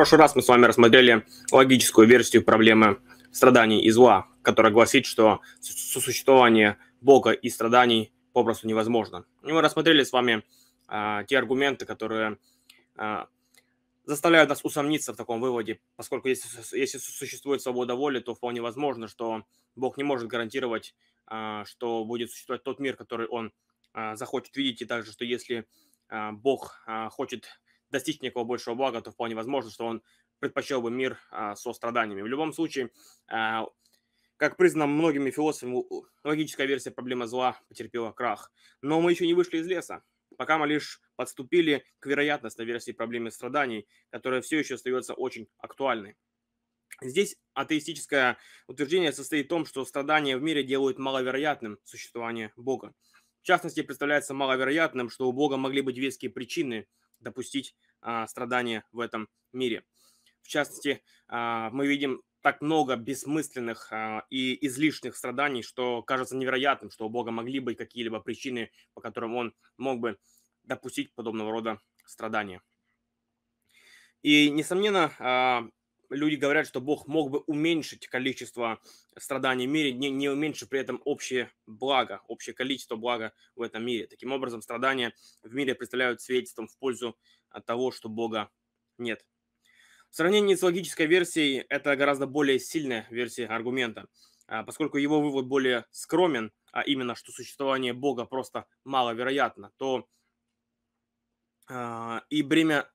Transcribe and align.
прошлый 0.00 0.18
раз 0.18 0.34
мы 0.34 0.40
с 0.40 0.48
вами 0.48 0.64
рассмотрели 0.64 1.26
логическую 1.52 2.08
версию 2.08 2.42
проблемы 2.42 3.02
страданий 3.32 3.82
и 3.82 3.90
зла, 3.90 4.28
которая 4.40 4.72
гласит, 4.72 5.04
что 5.04 5.42
сосуществование 5.60 6.78
Бога 7.02 7.32
и 7.32 7.50
страданий 7.50 8.10
попросту 8.32 8.66
невозможно. 8.66 9.26
И 9.44 9.52
мы 9.52 9.60
рассмотрели 9.60 10.02
с 10.02 10.10
вами 10.10 10.42
а, 10.88 11.24
те 11.24 11.36
аргументы, 11.36 11.84
которые 11.84 12.38
а, 12.96 13.26
заставляют 14.06 14.48
нас 14.48 14.64
усомниться 14.64 15.12
в 15.12 15.16
таком 15.16 15.38
выводе, 15.38 15.80
поскольку 15.96 16.28
если, 16.28 16.48
если 16.78 16.96
существует 16.96 17.60
свобода 17.60 17.94
воли, 17.94 18.20
то 18.20 18.34
вполне 18.34 18.62
возможно, 18.62 19.06
что 19.06 19.42
Бог 19.76 19.98
не 19.98 20.02
может 20.02 20.28
гарантировать, 20.28 20.94
а, 21.26 21.66
что 21.66 22.06
будет 22.06 22.30
существовать 22.30 22.62
тот 22.62 22.78
мир, 22.80 22.96
который 22.96 23.26
Он 23.26 23.52
а, 23.92 24.16
захочет 24.16 24.56
видеть, 24.56 24.80
и 24.80 24.86
также, 24.86 25.12
что 25.12 25.26
если 25.26 25.66
а, 26.08 26.32
Бог 26.32 26.82
а, 26.86 27.10
хочет 27.10 27.60
достичь 27.90 28.20
некого 28.20 28.44
большего 28.44 28.74
блага, 28.74 29.00
то 29.00 29.10
вполне 29.10 29.34
возможно, 29.34 29.70
что 29.70 29.86
он 29.86 30.02
предпочел 30.38 30.80
бы 30.82 30.90
мир 30.90 31.18
а, 31.30 31.54
со 31.54 31.72
страданиями. 31.72 32.22
В 32.22 32.26
любом 32.26 32.52
случае, 32.52 32.90
а, 33.28 33.66
как 34.36 34.56
признано 34.56 34.86
многими 34.86 35.30
философами, 35.30 35.84
логическая 36.24 36.66
версия 36.66 36.90
проблемы 36.90 37.26
зла 37.26 37.60
потерпела 37.68 38.12
крах. 38.12 38.50
Но 38.80 39.00
мы 39.00 39.10
еще 39.10 39.26
не 39.26 39.34
вышли 39.34 39.58
из 39.58 39.66
леса, 39.66 40.02
пока 40.38 40.56
мы 40.56 40.66
лишь 40.66 41.00
подступили 41.16 41.84
к 41.98 42.06
вероятностной 42.06 42.64
версии 42.64 42.92
проблемы 42.92 43.30
страданий, 43.30 43.86
которая 44.10 44.40
все 44.40 44.58
еще 44.58 44.76
остается 44.76 45.12
очень 45.12 45.48
актуальной. 45.58 46.16
Здесь 47.02 47.36
атеистическое 47.54 48.38
утверждение 48.66 49.12
состоит 49.12 49.46
в 49.46 49.48
том, 49.48 49.64
что 49.64 49.84
страдания 49.84 50.36
в 50.36 50.42
мире 50.42 50.62
делают 50.62 50.98
маловероятным 50.98 51.78
существование 51.84 52.52
Бога. 52.56 52.94
В 53.42 53.46
частности, 53.46 53.82
представляется 53.82 54.34
маловероятным, 54.34 55.08
что 55.08 55.28
у 55.28 55.32
Бога 55.32 55.56
могли 55.56 55.80
быть 55.80 55.96
веские 55.96 56.30
причины 56.30 56.86
допустить 57.20 57.74
а, 58.00 58.26
страдания 58.26 58.84
в 58.92 59.00
этом 59.00 59.28
мире. 59.52 59.84
В 60.42 60.48
частности, 60.48 61.02
а, 61.28 61.70
мы 61.70 61.86
видим 61.86 62.22
так 62.42 62.60
много 62.60 62.96
бессмысленных 62.96 63.92
а, 63.92 64.24
и 64.30 64.66
излишних 64.66 65.16
страданий, 65.16 65.62
что 65.62 66.02
кажется 66.02 66.36
невероятным, 66.36 66.90
что 66.90 67.06
у 67.06 67.10
Бога 67.10 67.30
могли 67.30 67.60
быть 67.60 67.76
какие-либо 67.76 68.20
причины, 68.20 68.70
по 68.94 69.00
которым 69.00 69.34
Он 69.36 69.54
мог 69.76 70.00
бы 70.00 70.18
допустить 70.64 71.14
подобного 71.14 71.50
рода 71.50 71.80
страдания. 72.06 72.62
И, 74.22 74.50
несомненно, 74.50 75.70
люди 76.10 76.36
говорят, 76.36 76.66
что 76.66 76.80
Бог 76.80 77.06
мог 77.06 77.30
бы 77.30 77.38
уменьшить 77.40 78.06
количество 78.08 78.80
страданий 79.16 79.66
в 79.66 79.70
мире, 79.70 79.92
не, 79.92 80.10
не 80.10 80.28
уменьшив 80.28 80.68
при 80.68 80.80
этом 80.80 81.00
общее 81.04 81.52
благо, 81.66 82.20
общее 82.28 82.54
количество 82.54 82.96
блага 82.96 83.32
в 83.54 83.62
этом 83.62 83.84
мире. 83.84 84.06
Таким 84.06 84.32
образом, 84.32 84.62
страдания 84.62 85.14
в 85.42 85.54
мире 85.54 85.74
представляют 85.74 86.20
свидетельством 86.20 86.68
в 86.68 86.76
пользу 86.78 87.16
того, 87.66 87.90
что 87.90 88.08
Бога 88.08 88.50
нет. 88.98 89.24
В 90.10 90.16
сравнении 90.16 90.56
с 90.56 90.62
логической 90.62 91.06
версией, 91.06 91.64
это 91.68 91.94
гораздо 91.94 92.26
более 92.26 92.58
сильная 92.58 93.06
версия 93.10 93.46
аргумента, 93.46 94.08
а, 94.48 94.64
поскольку 94.64 94.98
его 94.98 95.20
вывод 95.20 95.46
более 95.46 95.86
скромен, 95.92 96.52
а 96.72 96.82
именно, 96.82 97.14
что 97.14 97.30
существование 97.30 97.92
Бога 97.92 98.24
просто 98.24 98.66
маловероятно, 98.84 99.72
то 99.76 100.08
а, 101.68 102.24
и 102.28 102.42
бремя 102.42 102.90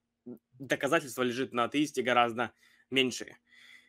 доказательства 0.60 1.24
лежит 1.24 1.54
на 1.54 1.64
атеисте 1.64 2.02
гораздо 2.02 2.54
меньшие. 2.90 3.38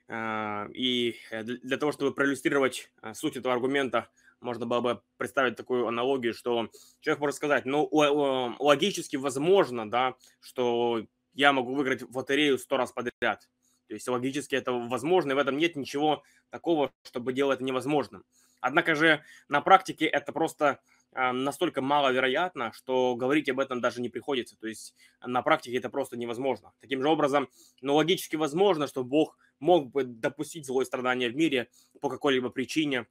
А, 0.08 0.68
и 0.72 1.16
э, 1.30 1.42
для 1.42 1.76
того, 1.78 1.92
чтобы 1.92 2.14
проиллюстрировать 2.14 2.90
а, 3.00 3.14
суть 3.14 3.36
этого 3.36 3.54
аргумента, 3.54 4.08
можно 4.40 4.66
было 4.66 4.80
бы 4.80 5.02
представить 5.16 5.56
такую 5.56 5.88
аналогию, 5.88 6.34
что 6.34 6.68
человек 7.00 7.20
может 7.20 7.36
сказать, 7.36 7.64
ну, 7.64 7.88
логически 7.90 9.16
возможно, 9.16 9.90
да, 9.90 10.14
что 10.40 11.06
я 11.32 11.52
могу 11.52 11.74
выиграть 11.74 12.02
в 12.02 12.16
лотерею 12.16 12.58
сто 12.58 12.76
раз 12.76 12.92
подряд. 12.92 13.48
То 13.88 13.94
есть 13.94 14.06
логически 14.08 14.54
это 14.54 14.72
возможно, 14.72 15.32
и 15.32 15.34
в 15.34 15.38
этом 15.38 15.56
нет 15.56 15.76
ничего 15.76 16.22
такого, 16.50 16.92
чтобы 17.02 17.32
делать 17.32 17.56
это 17.56 17.64
невозможным. 17.64 18.24
Однако 18.60 18.94
же 18.94 19.22
на 19.48 19.60
практике 19.60 20.06
это 20.06 20.32
просто 20.32 20.80
настолько 21.16 21.80
маловероятно, 21.80 22.72
что 22.72 23.16
говорить 23.16 23.48
об 23.48 23.60
этом 23.60 23.80
даже 23.80 24.00
не 24.00 24.08
приходится. 24.08 24.56
То 24.56 24.66
есть 24.66 24.94
на 25.24 25.42
практике 25.42 25.78
это 25.78 25.88
просто 25.88 26.16
невозможно. 26.16 26.72
Таким 26.80 27.02
же 27.02 27.08
образом, 27.08 27.48
ну, 27.80 27.94
логически 27.94 28.36
возможно, 28.36 28.86
что 28.86 29.04
Бог 29.04 29.36
мог 29.58 29.90
бы 29.90 30.04
допустить 30.04 30.66
злое 30.66 30.84
страдание 30.84 31.30
в 31.30 31.36
мире 31.36 31.68
по 32.00 32.08
какой-либо 32.08 32.50
причине, 32.50 33.06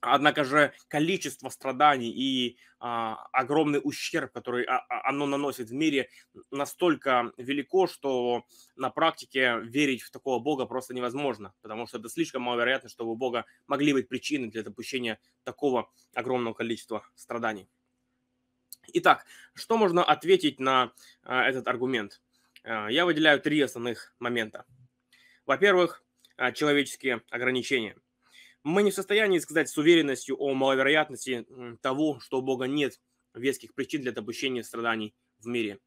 Однако 0.00 0.44
же 0.44 0.72
количество 0.88 1.50
страданий 1.50 2.10
и 2.10 2.58
а, 2.78 3.26
огромный 3.32 3.80
ущерб, 3.82 4.32
который 4.32 4.64
а, 4.64 4.78
а, 4.88 5.08
оно 5.10 5.26
наносит 5.26 5.68
в 5.68 5.74
мире, 5.74 6.08
настолько 6.50 7.32
велико, 7.36 7.86
что 7.86 8.44
на 8.76 8.88
практике 8.88 9.60
верить 9.60 10.00
в 10.00 10.10
такого 10.10 10.38
Бога 10.38 10.64
просто 10.64 10.94
невозможно, 10.94 11.52
потому 11.60 11.86
что 11.86 11.98
это 11.98 12.08
слишком 12.08 12.42
маловероятно, 12.42 12.88
чтобы 12.88 13.12
у 13.12 13.16
Бога 13.16 13.44
могли 13.66 13.92
быть 13.92 14.08
причины 14.08 14.50
для 14.50 14.62
допущения 14.62 15.20
такого 15.44 15.90
огромного 16.14 16.54
количества 16.54 17.04
страданий. 17.14 17.68
Итак, 18.94 19.26
что 19.52 19.76
можно 19.76 20.02
ответить 20.02 20.58
на 20.58 20.92
а, 21.22 21.46
этот 21.46 21.68
аргумент? 21.68 22.22
А, 22.64 22.88
я 22.88 23.04
выделяю 23.04 23.38
три 23.38 23.60
основных 23.60 24.14
момента. 24.18 24.64
Во-первых, 25.44 26.02
а, 26.38 26.52
человеческие 26.52 27.22
ограничения– 27.28 27.96
мы 28.62 28.82
не 28.82 28.90
в 28.90 28.94
состоянии 28.94 29.38
сказать 29.38 29.68
с 29.68 29.78
уверенностью 29.78 30.36
о 30.36 30.54
маловероятности 30.54 31.46
того, 31.80 32.20
что 32.20 32.38
у 32.38 32.42
Бога 32.42 32.66
нет 32.66 33.00
веских 33.34 33.74
причин 33.74 34.02
для 34.02 34.12
допущения 34.12 34.62
страданий 34.62 35.14
в 35.38 35.46
мире. 35.46 35.78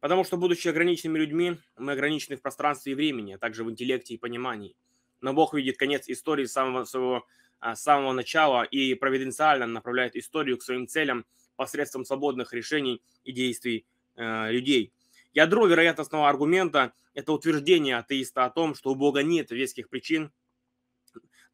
Потому 0.00 0.24
что, 0.24 0.36
будучи 0.36 0.68
ограниченными 0.68 1.18
людьми, 1.18 1.58
мы 1.76 1.92
ограничены 1.92 2.36
в 2.36 2.42
пространстве 2.42 2.92
и 2.92 2.94
времени, 2.94 3.34
а 3.34 3.38
также 3.38 3.64
в 3.64 3.70
интеллекте 3.70 4.14
и 4.14 4.18
понимании. 4.18 4.76
Но 5.20 5.34
Бог 5.34 5.54
видит 5.54 5.76
конец 5.76 6.08
истории 6.08 6.46
с 6.46 6.52
самого 6.52 6.84
своего 6.84 7.26
а, 7.60 7.76
с 7.76 7.82
самого 7.82 8.12
начала 8.12 8.62
и 8.62 8.94
провиденциально 8.94 9.66
направляет 9.66 10.16
историю 10.16 10.56
к 10.56 10.62
своим 10.62 10.88
целям 10.88 11.26
посредством 11.56 12.06
свободных 12.06 12.54
решений 12.54 13.02
и 13.22 13.32
действий 13.32 13.84
э, 14.16 14.50
людей. 14.50 14.94
Ядро 15.34 15.66
вероятностного 15.66 16.26
аргумента– 16.26 16.94
это 17.14 17.32
утверждение 17.32 17.98
атеиста 17.98 18.46
о 18.46 18.50
том, 18.50 18.74
что 18.74 18.92
у 18.92 18.94
Бога 18.94 19.22
нет 19.22 19.50
веских 19.50 19.90
причин 19.90 20.32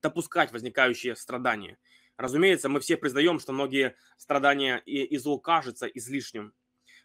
допускать 0.06 0.52
возникающие 0.52 1.16
страдания. 1.16 1.78
Разумеется, 2.16 2.68
мы 2.68 2.80
все 2.80 2.96
признаем, 2.96 3.40
что 3.40 3.52
многие 3.52 3.96
страдания 4.16 4.82
и, 4.86 5.02
и 5.02 5.18
зло 5.18 5.38
кажутся 5.38 5.86
излишним. 5.86 6.54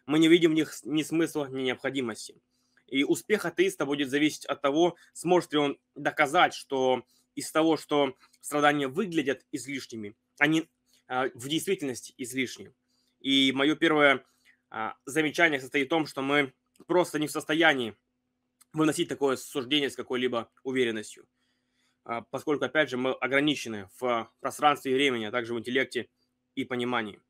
Мы 0.06 0.18
не 0.18 0.28
видим 0.28 0.52
в 0.52 0.54
них 0.54 0.72
ни 0.84 1.02
смысла, 1.02 1.48
ни 1.50 1.62
необходимости. 1.62 2.40
И 2.86 3.04
успех 3.04 3.44
атеиста 3.44 3.86
будет 3.86 4.08
зависеть 4.10 4.46
от 4.46 4.60
того, 4.62 4.96
сможет 5.12 5.52
ли 5.52 5.58
он 5.58 5.78
доказать, 5.94 6.54
что 6.54 7.04
из 7.34 7.50
того, 7.50 7.76
что 7.76 8.16
страдания 8.40 8.88
выглядят 8.88 9.44
излишними, 9.50 10.14
они 10.38 10.68
а, 11.08 11.28
в 11.34 11.48
действительности 11.48 12.14
излишни. 12.18 12.72
И 13.20 13.52
мое 13.52 13.76
первое 13.76 14.24
а, 14.70 14.96
замечание 15.06 15.60
состоит 15.60 15.88
в 15.88 15.90
том, 15.90 16.06
что 16.06 16.22
мы 16.22 16.52
просто 16.86 17.18
не 17.18 17.26
в 17.26 17.30
состоянии 17.30 17.96
выносить 18.72 19.08
такое 19.08 19.36
суждение 19.36 19.90
с 19.90 19.96
какой-либо 19.96 20.50
уверенностью. 20.62 21.26
А, 22.04 22.22
поскольку, 22.22 22.64
опять 22.64 22.90
же, 22.90 22.96
мы 22.96 23.12
ограничены 23.12 23.88
в 23.98 24.30
пространстве 24.40 24.92
и 24.92 24.94
времени, 24.94 25.24
а 25.24 25.30
также 25.30 25.54
в 25.54 25.58
интеллекте 25.58 26.08
и 26.54 26.64
понимании. 26.64 27.20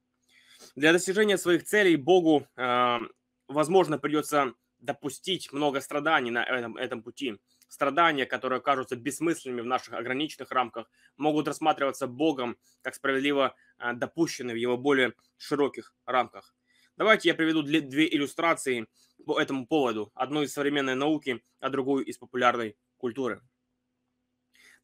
Для 0.77 0.93
достижения 0.93 1.39
своих 1.39 1.65
целей 1.65 1.97
Богу, 1.97 2.47
а, 2.57 3.01
возможно, 3.49 3.99
придется 3.99 4.55
допустить 4.79 5.53
много 5.53 5.81
страданий 5.81 6.31
на 6.31 6.45
этом, 6.45 6.77
этом 6.77 7.03
пути. 7.03 7.39
Страдания, 7.69 8.27
которые 8.27 8.61
кажутся 8.61 8.97
бессмысленными 8.97 9.63
в 9.63 9.67
наших 9.67 9.95
ограниченных 9.95 10.51
рамках, 10.51 10.91
могут 11.17 11.49
рассматриваться 11.49 12.07
Богом 12.07 12.59
как 12.83 12.95
справедливо 12.95 13.55
а, 13.79 13.93
допущенные 13.93 14.55
в 14.55 14.59
его 14.59 14.77
более 14.77 15.15
широких 15.37 15.95
рамках. 16.05 16.55
Давайте 16.97 17.29
я 17.31 17.35
приведу 17.35 17.63
две 17.63 18.07
иллюстрации 18.15 18.87
по 19.25 19.41
этому 19.41 19.67
поводу. 19.67 20.11
Одну 20.15 20.43
из 20.43 20.53
современной 20.53 20.95
науки, 20.95 21.43
а 21.61 21.71
другую 21.71 22.05
из 22.05 22.19
популярной 22.19 22.77
культуры. 22.99 23.41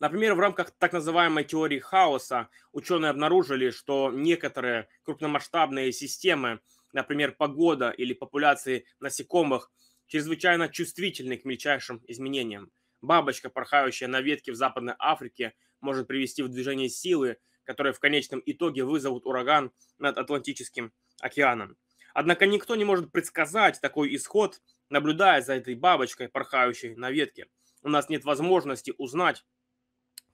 Например, 0.01 0.35
в 0.35 0.41
рамках 0.41 0.71
так 0.79 0.93
называемой 0.93 1.45
теории 1.45 1.81
хаоса 1.81 2.49
ученые 2.73 3.11
обнаружили, 3.11 3.71
что 3.71 4.11
некоторые 4.13 4.89
крупномасштабные 5.03 5.93
системы, 5.93 6.61
например, 6.93 7.33
погода 7.33 7.91
или 7.91 8.13
популяции 8.13 8.87
насекомых, 9.01 9.73
чрезвычайно 10.07 10.69
чувствительны 10.69 11.37
к 11.37 11.45
мельчайшим 11.45 12.03
изменениям. 12.07 12.71
Бабочка, 13.01 13.51
порхающая 13.51 14.09
на 14.09 14.21
ветке 14.21 14.53
в 14.53 14.57
Западной 14.57 14.95
Африке, 14.99 15.55
может 15.81 16.07
привести 16.07 16.43
в 16.43 16.49
движение 16.49 16.89
силы, 16.89 17.39
которые 17.65 17.93
в 17.93 18.01
конечном 18.01 18.41
итоге 18.47 18.85
вызовут 18.85 19.27
ураган 19.27 19.73
над 19.99 20.17
Атлантическим 20.17 20.93
океаном. 21.21 21.77
Однако 22.15 22.47
никто 22.47 22.75
не 22.77 22.85
может 22.85 23.13
предсказать 23.13 23.81
такой 23.81 24.15
исход, 24.17 24.61
наблюдая 24.91 25.43
за 25.43 25.55
этой 25.55 25.75
бабочкой, 25.75 26.29
порхающей 26.29 26.95
на 26.95 27.11
ветке. 27.11 27.47
У 27.83 27.89
нас 27.89 28.09
нет 28.09 28.25
возможности 28.25 28.93
узнать, 28.97 29.45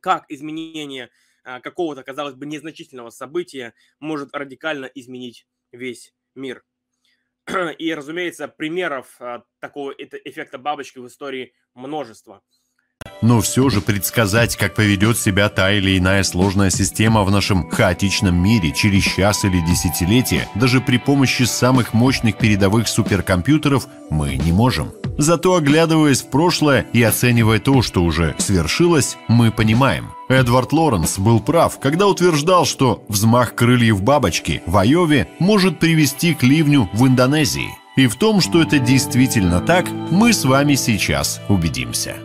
как 0.05 0.27
изменение 0.29 1.09
а, 1.45 1.61
какого-то, 1.61 2.03
казалось 2.03 2.35
бы, 2.35 2.45
незначительного 2.45 3.09
события 3.09 3.73
может 4.01 4.35
радикально 4.35 4.85
изменить 4.85 5.47
весь 5.73 6.15
мир. 6.35 6.63
И, 7.79 7.95
разумеется, 7.95 8.49
примеров 8.49 9.19
такого 9.61 9.93
эффекта 9.93 10.59
бабочки 10.59 10.99
в 10.99 11.07
истории 11.07 11.55
множество. 11.75 12.43
Но 13.25 13.41
все 13.41 13.71
же 13.71 13.81
предсказать, 13.81 14.55
как 14.55 14.75
поведет 14.75 15.19
себя 15.19 15.49
та 15.49 15.73
или 15.73 15.97
иная 15.97 16.23
сложная 16.25 16.69
система 16.69 17.23
в 17.23 17.31
нашем 17.31 17.71
хаотичном 17.71 18.37
мире 18.37 18.71
через 18.71 19.03
час 19.03 19.47
или 19.47 19.61
десятилетие, 19.61 20.47
даже 20.55 20.83
при 20.83 20.99
помощи 20.99 21.45
самых 21.45 21.95
мощных 21.95 22.37
передовых 22.37 22.87
суперкомпьютеров, 22.87 23.87
мы 24.11 24.37
не 24.37 24.53
можем. 24.53 24.93
Зато 25.17 25.55
оглядываясь 25.55 26.21
в 26.21 26.29
прошлое 26.29 26.85
и 26.93 27.03
оценивая 27.03 27.61
то, 27.61 27.81
что 27.81 28.05
уже 28.05 28.35
свершилось, 28.37 29.17
мы 29.27 29.51
понимаем. 29.51 30.11
Эдвард 30.29 30.75
Лоренс 30.75 31.19
был 31.19 31.41
прав, 31.41 31.81
когда 31.81 32.07
утверждал, 32.07 32.67
что 32.67 33.05
взмах 33.09 33.55
крыльев 33.55 34.03
бабочки 34.03 34.63
в 34.67 34.77
Айове 34.77 35.29
может 35.39 35.79
привести 35.79 36.35
к 36.35 36.43
ливню 36.43 36.91
в 36.93 37.07
Индонезии. 37.07 37.71
И 37.97 38.07
в 38.07 38.17
том, 38.17 38.43
что 38.43 38.61
это 38.61 38.79
действительно 38.79 39.61
так, 39.61 39.87
мы 40.11 40.35
с 40.35 40.45
вами 40.45 40.75
сейчас 40.75 41.41
убедимся. 41.49 42.17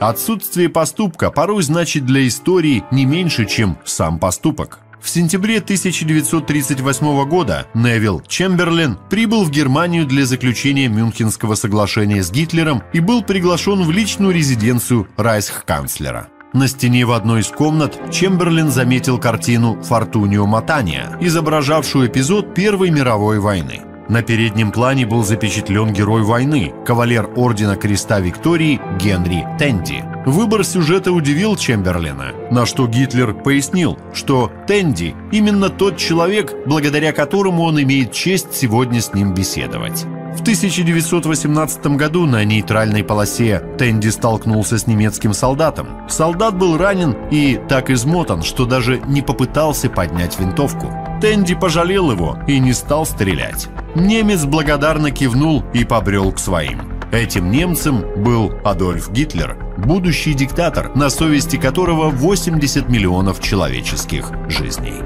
Отсутствие 0.00 0.68
поступка 0.68 1.30
порой 1.30 1.62
значит 1.62 2.04
для 2.04 2.26
истории 2.26 2.84
не 2.90 3.06
меньше, 3.06 3.46
чем 3.46 3.78
сам 3.84 4.18
поступок. 4.18 4.80
В 5.00 5.08
сентябре 5.08 5.58
1938 5.58 7.28
года 7.28 7.66
Невил 7.74 8.22
Чемберлен 8.26 8.98
прибыл 9.08 9.44
в 9.44 9.50
Германию 9.50 10.04
для 10.04 10.26
заключения 10.26 10.88
Мюнхенского 10.88 11.54
соглашения 11.54 12.22
с 12.22 12.32
Гитлером 12.32 12.82
и 12.92 13.00
был 13.00 13.22
приглашен 13.22 13.82
в 13.84 13.90
личную 13.92 14.34
резиденцию 14.34 15.06
райхканцлера. 15.16 16.28
На 16.52 16.68
стене 16.68 17.04
в 17.04 17.12
одной 17.12 17.42
из 17.42 17.48
комнат 17.48 18.10
Чемберлен 18.10 18.70
заметил 18.70 19.18
картину 19.18 19.80
«Фортунио 19.82 20.46
Матания», 20.46 21.16
изображавшую 21.20 22.08
эпизод 22.08 22.54
Первой 22.54 22.90
мировой 22.90 23.38
войны. 23.38 23.82
На 24.08 24.22
переднем 24.22 24.70
плане 24.70 25.04
был 25.04 25.24
запечатлен 25.24 25.92
герой 25.92 26.22
войны, 26.22 26.72
кавалер 26.84 27.28
Ордена 27.34 27.74
Креста 27.74 28.20
Виктории 28.20 28.80
Генри 29.00 29.46
Тенди. 29.58 30.04
Выбор 30.24 30.64
сюжета 30.64 31.10
удивил 31.10 31.56
Чемберлина, 31.56 32.32
на 32.50 32.66
что 32.66 32.86
Гитлер 32.86 33.34
пояснил, 33.34 33.98
что 34.12 34.50
Тенди– 34.68 35.14
именно 35.32 35.70
тот 35.70 35.96
человек, 35.96 36.52
благодаря 36.66 37.12
которому 37.12 37.64
он 37.64 37.82
имеет 37.82 38.12
честь 38.12 38.54
сегодня 38.54 39.00
с 39.00 39.12
ним 39.12 39.34
беседовать. 39.34 40.04
В 40.36 40.42
1918 40.42 41.86
году 41.96 42.26
на 42.26 42.44
нейтральной 42.44 43.02
полосе 43.02 43.62
Тенди 43.78 44.08
столкнулся 44.08 44.78
с 44.78 44.86
немецким 44.86 45.32
солдатом. 45.32 46.08
Солдат 46.08 46.56
был 46.56 46.76
ранен 46.76 47.16
и 47.30 47.58
так 47.68 47.90
измотан, 47.90 48.42
что 48.42 48.66
даже 48.66 49.00
не 49.06 49.22
попытался 49.22 49.88
поднять 49.88 50.38
винтовку. 50.38 50.92
Тенди 51.20 51.54
пожалел 51.54 52.10
его 52.10 52.38
и 52.46 52.58
не 52.58 52.74
стал 52.74 53.06
стрелять. 53.06 53.68
Немец 53.94 54.44
благодарно 54.44 55.10
кивнул 55.10 55.64
и 55.72 55.82
побрел 55.82 56.30
к 56.30 56.38
своим. 56.38 56.92
Этим 57.10 57.50
немцем 57.50 58.22
был 58.22 58.52
Адольф 58.64 59.10
Гитлер, 59.10 59.56
будущий 59.78 60.34
диктатор, 60.34 60.94
на 60.94 61.08
совести 61.08 61.56
которого 61.56 62.10
80 62.10 62.90
миллионов 62.90 63.42
человеческих 63.42 64.30
жизней. 64.50 65.00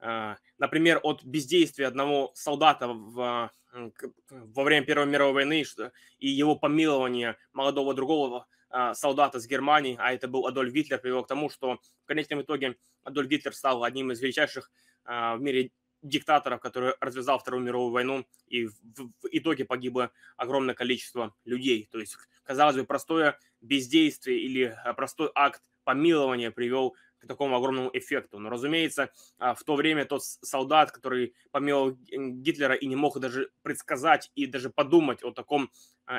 А, 0.00 0.36
например, 0.58 0.98
от 1.04 1.22
бездействия 1.22 1.86
одного 1.86 2.32
солдата 2.34 2.88
в, 2.88 3.52
во 4.30 4.64
время 4.64 4.84
Первой 4.84 5.06
мировой 5.06 5.34
войны 5.34 5.64
и 6.18 6.28
его 6.28 6.56
помилования 6.56 7.36
молодого 7.52 7.94
другого 7.94 8.46
а, 8.70 8.94
солдата 8.94 9.38
с 9.38 9.46
Германии, 9.46 9.96
а 10.00 10.12
это 10.12 10.26
был 10.26 10.46
Адольф 10.46 10.72
Гитлер, 10.72 10.98
привело 10.98 11.22
к 11.22 11.28
тому, 11.28 11.50
что 11.50 11.78
в 12.02 12.06
конечном 12.06 12.42
итоге 12.42 12.76
Адольф 13.04 13.28
Гитлер 13.28 13.54
стал 13.54 13.84
одним 13.84 14.10
из 14.10 14.20
величайших 14.20 14.70
в 15.08 15.38
мире 15.40 15.72
диктаторов, 16.02 16.60
который 16.60 16.94
развязал 17.00 17.38
Вторую 17.38 17.64
мировую 17.64 17.90
войну, 17.90 18.26
и 18.46 18.66
в, 18.66 18.72
в 18.96 19.28
итоге 19.30 19.64
погибло 19.64 20.12
огромное 20.36 20.74
количество 20.74 21.34
людей. 21.44 21.88
То 21.90 21.98
есть, 21.98 22.16
казалось 22.44 22.76
бы, 22.76 22.84
простое 22.84 23.38
бездействие 23.60 24.40
или 24.40 24.76
а, 24.84 24.92
простой 24.94 25.30
акт 25.34 25.62
помилования 25.84 26.50
привел 26.50 26.94
к 27.18 27.26
такому 27.26 27.56
огромному 27.56 27.90
эффекту. 27.92 28.38
Но, 28.38 28.48
разумеется, 28.48 29.10
а, 29.38 29.54
в 29.54 29.64
то 29.64 29.74
время 29.74 30.04
тот 30.04 30.22
солдат, 30.22 30.92
который 30.92 31.34
помиловал 31.50 31.98
Гитлера 32.10 32.74
и 32.74 32.86
не 32.86 32.96
мог 32.96 33.18
даже 33.18 33.50
предсказать 33.62 34.30
и 34.36 34.46
даже 34.46 34.70
подумать 34.70 35.24
о 35.24 35.32
таком 35.32 35.70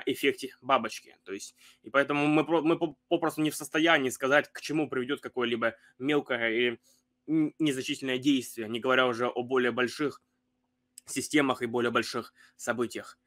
эффекте 0.06 0.56
бабочки. 0.62 1.18
То 1.24 1.33
есть, 1.33 1.56
и 1.81 1.89
поэтому 1.89 2.27
мы, 2.27 2.44
мы 2.62 2.95
попросту 3.07 3.41
не 3.41 3.50
в 3.50 3.56
состоянии 3.56 4.09
сказать, 4.09 4.47
к 4.51 4.62
чему 4.62 4.88
приведет 4.88 5.19
какое-либо 5.19 5.75
мелкое 5.97 6.51
или 6.51 6.80
незначительное 7.30 8.18
действие, 8.18 8.68
не 8.68 8.80
говоря 8.80 9.08
уже 9.08 9.28
о 9.28 9.44
более 9.44 9.72
больших 9.72 10.22
системах 11.06 11.62
и 11.62 11.68
более 11.68 11.92
больших 11.92 12.34
событиях. 12.56 13.18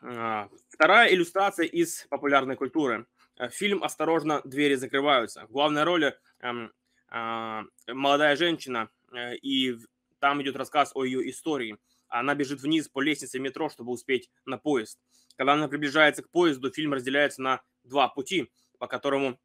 А, 0.00 0.48
вторая 0.68 1.12
иллюстрация 1.12 1.66
из 1.66 2.06
популярной 2.08 2.54
культуры. 2.54 3.06
Э, 3.36 3.48
фильм 3.48 3.82
«Осторожно, 3.82 4.40
двери 4.44 4.76
закрываются». 4.76 5.46
В 5.46 5.50
главной 5.50 5.82
роли 5.82 6.16
эм, 6.40 6.72
э, 7.10 7.62
молодая 7.88 8.36
женщина, 8.36 8.90
э, 9.12 9.36
и 9.36 9.76
там 10.20 10.40
идет 10.42 10.56
рассказ 10.56 10.92
о 10.94 11.04
ее 11.04 11.28
истории. 11.30 11.78
Она 12.08 12.34
бежит 12.34 12.60
вниз 12.60 12.88
по 12.88 13.00
лестнице 13.00 13.38
метро, 13.38 13.68
чтобы 13.68 13.90
успеть 13.90 14.30
на 14.44 14.56
поезд. 14.56 15.00
Когда 15.36 15.54
она 15.54 15.68
приближается 15.68 16.22
к 16.22 16.30
поезду, 16.30 16.70
фильм 16.70 16.94
разделяется 16.94 17.42
на 17.42 17.60
два 17.84 18.08
пути, 18.08 18.50
по 18.78 18.86
которому 18.86 19.38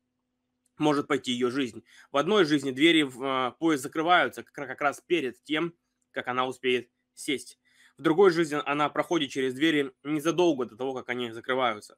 может 0.78 1.08
пойти 1.08 1.31
ее 1.31 1.52
жизнь. 1.52 1.84
В 2.12 2.18
одной 2.18 2.46
жизни 2.46 2.72
двери 2.72 3.04
в 3.04 3.24
а, 3.24 3.52
поезд 3.52 3.84
закрываются 3.84 4.44
как 4.44 4.81
раз 4.81 5.02
перед 5.06 5.42
тем, 5.44 5.74
как 6.12 6.28
она 6.28 6.46
успеет 6.46 6.90
сесть. 7.14 7.60
В 7.98 8.02
другой 8.02 8.31
жизни 8.31 8.60
она 8.66 8.90
проходит 8.90 9.30
через 9.30 9.54
двери 9.54 9.94
незадолго 10.04 10.66
до 10.66 10.75
того, 10.75 10.94
как 10.94 11.10
они 11.10 11.31
закрываются. 11.31 11.98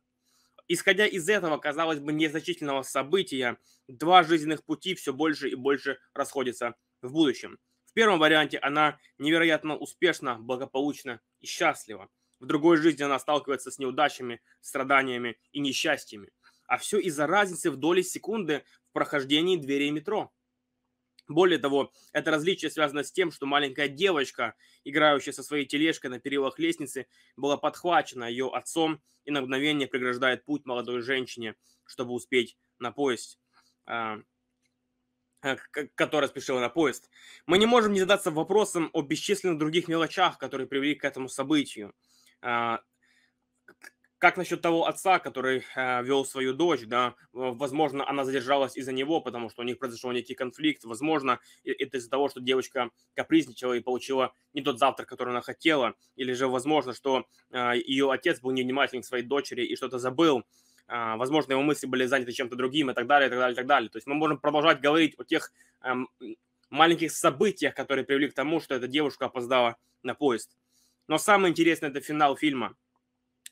Исходя 0.67 1.05
из 1.05 1.29
этого, 1.29 1.57
казалось 1.57 1.99
бы, 1.99 2.11
незначительного 2.11 2.81
события, 2.81 3.57
два 3.87 4.23
жизненных 4.23 4.63
пути 4.65 4.95
все 4.95 5.13
больше 5.13 5.49
и 5.49 5.55
больше 5.55 5.99
расходятся 6.13 6.75
в 7.01 7.11
будущем. 7.11 7.59
В 7.85 7.93
первом 7.93 8.19
варианте 8.19 8.57
она 8.57 8.99
невероятно 9.17 9.77
успешна, 9.77 10.37
благополучна 10.39 11.21
и 11.39 11.45
счастлива. 11.45 12.09
В 12.39 12.45
другой 12.45 12.77
жизни 12.77 13.03
она 13.03 13.19
сталкивается 13.19 13.71
с 13.71 13.79
неудачами, 13.79 14.41
страданиями 14.59 15.37
и 15.51 15.59
несчастьями 15.59 16.31
а 16.67 16.77
все 16.77 16.99
из-за 16.99 17.27
разницы 17.27 17.71
в 17.71 17.77
доли 17.77 18.01
секунды 18.01 18.63
в 18.89 18.93
прохождении 18.93 19.57
дверей 19.57 19.91
метро. 19.91 20.31
Более 21.27 21.57
того, 21.57 21.91
это 22.13 22.29
различие 22.29 22.69
связано 22.69 23.03
с 23.03 23.11
тем, 23.11 23.31
что 23.31 23.47
маленькая 23.47 23.87
девочка, 23.87 24.53
играющая 24.83 25.33
со 25.33 25.41
своей 25.41 25.65
тележкой 25.65 26.11
на 26.11 26.19
перилах 26.19 26.59
лестницы, 26.59 27.07
была 27.35 27.57
подхвачена 27.57 28.25
ее 28.25 28.51
отцом 28.53 29.01
и 29.23 29.31
на 29.31 29.41
мгновение 29.41 29.87
преграждает 29.87 30.45
путь 30.45 30.65
молодой 30.65 31.01
женщине, 31.01 31.55
чтобы 31.83 32.13
успеть 32.13 32.57
на 32.77 32.91
поезд, 32.91 33.39
а, 33.87 34.19
а, 35.41 35.55
которая 35.95 36.29
спешила 36.29 36.59
на 36.59 36.69
поезд. 36.69 37.09
Мы 37.47 37.57
не 37.57 37.65
можем 37.65 37.93
не 37.93 38.01
задаться 38.01 38.29
вопросом 38.29 38.91
о 38.93 39.01
бесчисленных 39.01 39.57
других 39.57 39.87
мелочах, 39.87 40.37
которые 40.37 40.67
привели 40.67 40.93
к 40.93 41.05
этому 41.05 41.27
событию. 41.27 41.95
Как 44.17 44.37
насчет 44.37 44.61
того 44.61 44.87
отца, 44.87 45.19
который 45.19 45.63
э, 45.75 46.03
вел 46.03 46.23
свою 46.23 46.53
дочь, 46.53 46.85
да, 46.85 47.15
возможно, 47.33 48.07
она 48.07 48.23
задержалась 48.23 48.77
из-за 48.77 48.93
него, 48.93 49.19
потому 49.19 49.49
что 49.49 49.61
у 49.61 49.65
них 49.65 49.77
произошел 49.77 50.11
некий 50.11 50.35
конфликт, 50.35 50.85
возможно, 50.85 51.39
это 51.65 51.97
из-за 51.97 52.09
того, 52.09 52.29
что 52.29 52.39
девочка 52.39 52.91
капризничала 53.13 53.73
и 53.73 53.81
получила 53.81 54.33
не 54.53 54.61
тот 54.61 54.79
завтрак, 54.79 55.09
который 55.09 55.31
она 55.31 55.41
хотела, 55.41 55.95
или 56.15 56.31
же, 56.31 56.47
возможно, 56.47 56.93
что 56.93 57.25
э, 57.51 57.73
ее 57.85 58.09
отец 58.09 58.39
был 58.39 58.51
невнимателен 58.51 59.01
к 59.01 59.05
своей 59.05 59.25
дочери 59.25 59.65
и 59.65 59.75
что-то 59.75 59.99
забыл, 59.99 60.45
э, 60.87 61.15
возможно, 61.17 61.51
его 61.51 61.61
мысли 61.61 61.85
были 61.85 62.05
заняты 62.05 62.31
чем-то 62.31 62.55
другим 62.55 62.91
и 62.91 62.93
так 62.93 63.07
далее, 63.07 63.27
и 63.27 63.29
так 63.29 63.39
далее, 63.39 63.53
и 63.53 63.57
так 63.57 63.67
далее. 63.67 63.89
То 63.89 63.97
есть 63.97 64.07
мы 64.07 64.15
можем 64.15 64.39
продолжать 64.39 64.79
говорить 64.79 65.15
о 65.17 65.25
тех 65.25 65.51
э, 65.83 65.93
маленьких 66.69 67.11
событиях, 67.11 67.75
которые 67.75 68.05
привели 68.05 68.29
к 68.29 68.33
тому, 68.33 68.61
что 68.61 68.75
эта 68.75 68.87
девушка 68.87 69.25
опоздала 69.25 69.75
на 70.03 70.15
поезд. 70.15 70.55
Но 71.09 71.17
самое 71.17 71.51
интересное– 71.51 71.89
это 71.91 71.99
финал 71.99 72.37
фильма– 72.37 72.77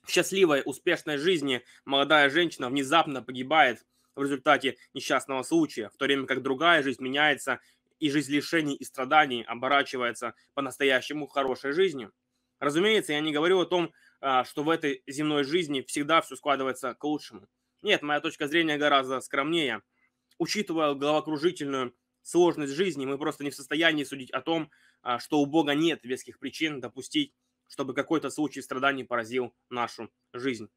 в 0.03 0.11
счастливой, 0.11 0.61
успешной 0.65 1.17
жизни 1.17 1.63
молодая 1.85 2.29
женщина 2.29 2.69
внезапно 2.69 3.21
погибает 3.21 3.85
в 4.15 4.21
результате 4.21 4.77
несчастного 4.93 5.43
случая, 5.43 5.89
в 5.89 5.97
то 5.97 6.05
время 6.05 6.27
как 6.27 6.43
другая 6.43 6.83
жизнь 6.83 7.01
меняется, 7.01 7.59
и 7.99 8.09
жизнь 8.09 8.33
лишений 8.33 8.75
и 8.75 8.83
страданий 8.83 9.43
оборачивается 9.43 10.35
по-настоящему 10.53 11.25
хорошей 11.27 11.71
жизнью. 11.71 12.11
Разумеется, 12.59 13.13
я 13.13 13.21
не 13.21 13.31
говорю 13.31 13.59
о 13.61 13.65
том, 13.65 13.93
а, 14.19 14.43
что 14.43 14.63
в 14.63 14.69
этой 14.69 15.03
земной 15.07 15.43
жизни 15.43 15.81
всегда 15.81 16.21
все 16.21 16.35
складывается 16.35 16.93
к 16.95 17.03
лучшему. 17.03 17.47
Нет, 17.81 18.01
моя 18.01 18.19
точка 18.19 18.47
зрения 18.47 18.77
гораздо 18.77 19.19
скромнее. 19.21 19.81
Учитывая 20.37 20.93
головокружительную 20.93 21.95
сложность 22.21 22.73
жизни, 22.73 23.05
мы 23.05 23.17
просто 23.17 23.43
не 23.43 23.51
в 23.51 23.55
состоянии 23.55 24.03
судить 24.03 24.31
о 24.31 24.41
том, 24.41 24.69
а, 25.01 25.19
что 25.19 25.39
у 25.39 25.45
Бога 25.45 25.73
нет 25.73 26.03
веских 26.03 26.39
причин 26.39 26.79
допустить 26.79 27.33
чтобы 27.67 27.93
какой-то 27.93 28.29
случай 28.29 28.61
страданий 28.61 29.03
поразил 29.03 29.55
нашу 29.69 30.11
жизнь. 30.33 30.69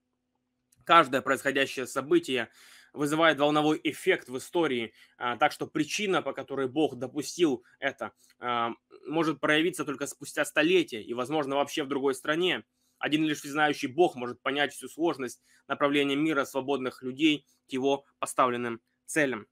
Каждое 0.84 1.20
происходящее 1.20 1.86
событие 1.86 2.48
вызывает 2.92 3.38
волновой 3.38 3.80
эффект 3.82 4.28
в 4.28 4.38
истории, 4.38 4.94
а, 5.18 5.36
так 5.36 5.52
что 5.52 5.66
причина, 5.66 6.22
по 6.22 6.32
которой 6.32 6.68
Бог 6.68 6.96
допустил 6.96 7.64
это, 7.78 8.12
а, 8.38 8.70
может 9.06 9.40
проявиться 9.40 9.84
только 9.84 10.06
спустя 10.06 10.44
столетия 10.44 11.02
и, 11.02 11.12
возможно, 11.12 11.56
вообще 11.56 11.82
в 11.82 11.88
другой 11.88 12.14
стране. 12.14 12.64
Один 12.98 13.24
лишь 13.24 13.42
знающий 13.42 13.88
Бог 13.88 14.14
может 14.14 14.40
понять 14.40 14.72
всю 14.72 14.88
сложность 14.88 15.42
направления 15.68 16.16
мира 16.16 16.44
свободных 16.44 17.02
людей 17.02 17.46
к 17.68 17.72
его 17.72 18.06
поставленным 18.18 18.80
целям. 19.04 19.46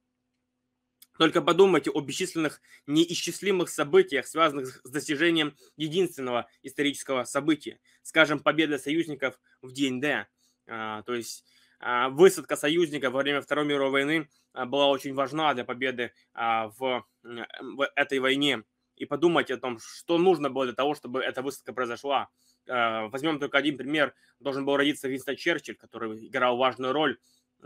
Только 1.19 1.43
подумайте 1.43 1.91
о 1.91 2.01
бесчисленных 2.01 2.61
неисчислимых 2.87 3.69
событиях, 3.69 4.27
связанных 4.27 4.81
с 4.83 4.91
достижением 4.91 5.57
единственного 5.77 6.49
исторического 6.63 7.25
события, 7.25 7.79
скажем, 8.03 8.41
победы 8.41 8.79
союзников 8.79 9.39
в 9.63 9.73
день 9.73 10.01
Д. 10.01 10.27
А, 10.67 11.03
то 11.03 11.15
есть 11.15 11.45
а, 11.79 12.09
высадка 12.09 12.57
союзников 12.57 13.13
во 13.13 13.23
время 13.23 13.43
Второй 13.43 13.65
мировой 13.65 13.91
войны 13.91 14.29
а, 14.53 14.67
была 14.67 14.89
очень 14.89 15.15
важна 15.15 15.55
для 15.55 15.65
победы 15.65 16.13
в 16.35 17.07
этой 17.95 18.19
войне. 18.19 18.65
И 18.97 19.07
подумайте 19.07 19.55
о 19.55 19.59
том, 19.59 19.79
что 19.81 20.19
нужно 20.19 20.51
было 20.51 20.67
для 20.67 20.75
того, 20.75 20.95
чтобы 20.95 21.21
эта 21.21 21.43
высадка 21.43 21.73
произошла. 21.73 22.29
Возьмем 22.67 23.41
только 23.41 23.59
один 23.59 23.77
пример. 23.77 24.15
Должен 24.39 24.65
был 24.65 24.77
родиться 24.77 25.09
Винстон 25.09 25.37
Черчилль, 25.37 25.75
который 25.75 26.27
играл 26.27 26.57
важную 26.57 26.93
роль 26.93 27.19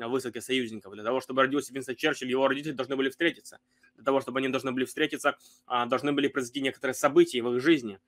высадке 0.07 0.41
союзников. 0.41 0.93
Для 0.95 1.03
того, 1.03 1.21
чтобы 1.21 1.43
родился 1.43 1.75
Винстон 1.75 1.97
Черчилль, 1.97 2.31
его 2.31 2.47
родители 2.47 2.73
должны 2.73 2.95
были 2.95 3.11
встретиться. 3.11 3.59
Для 3.97 4.05
того, 4.05 4.21
чтобы 4.21 4.39
они 4.39 4.49
должны 4.49 4.71
были 4.71 4.85
встретиться, 4.85 5.37
а, 5.67 5.87
должны 5.87 6.13
были 6.13 6.29
произойти 6.29 6.61
некоторые 6.61 6.95
события 6.95 7.43
в 7.43 7.53
их 7.57 7.61
жизни. 7.61 7.99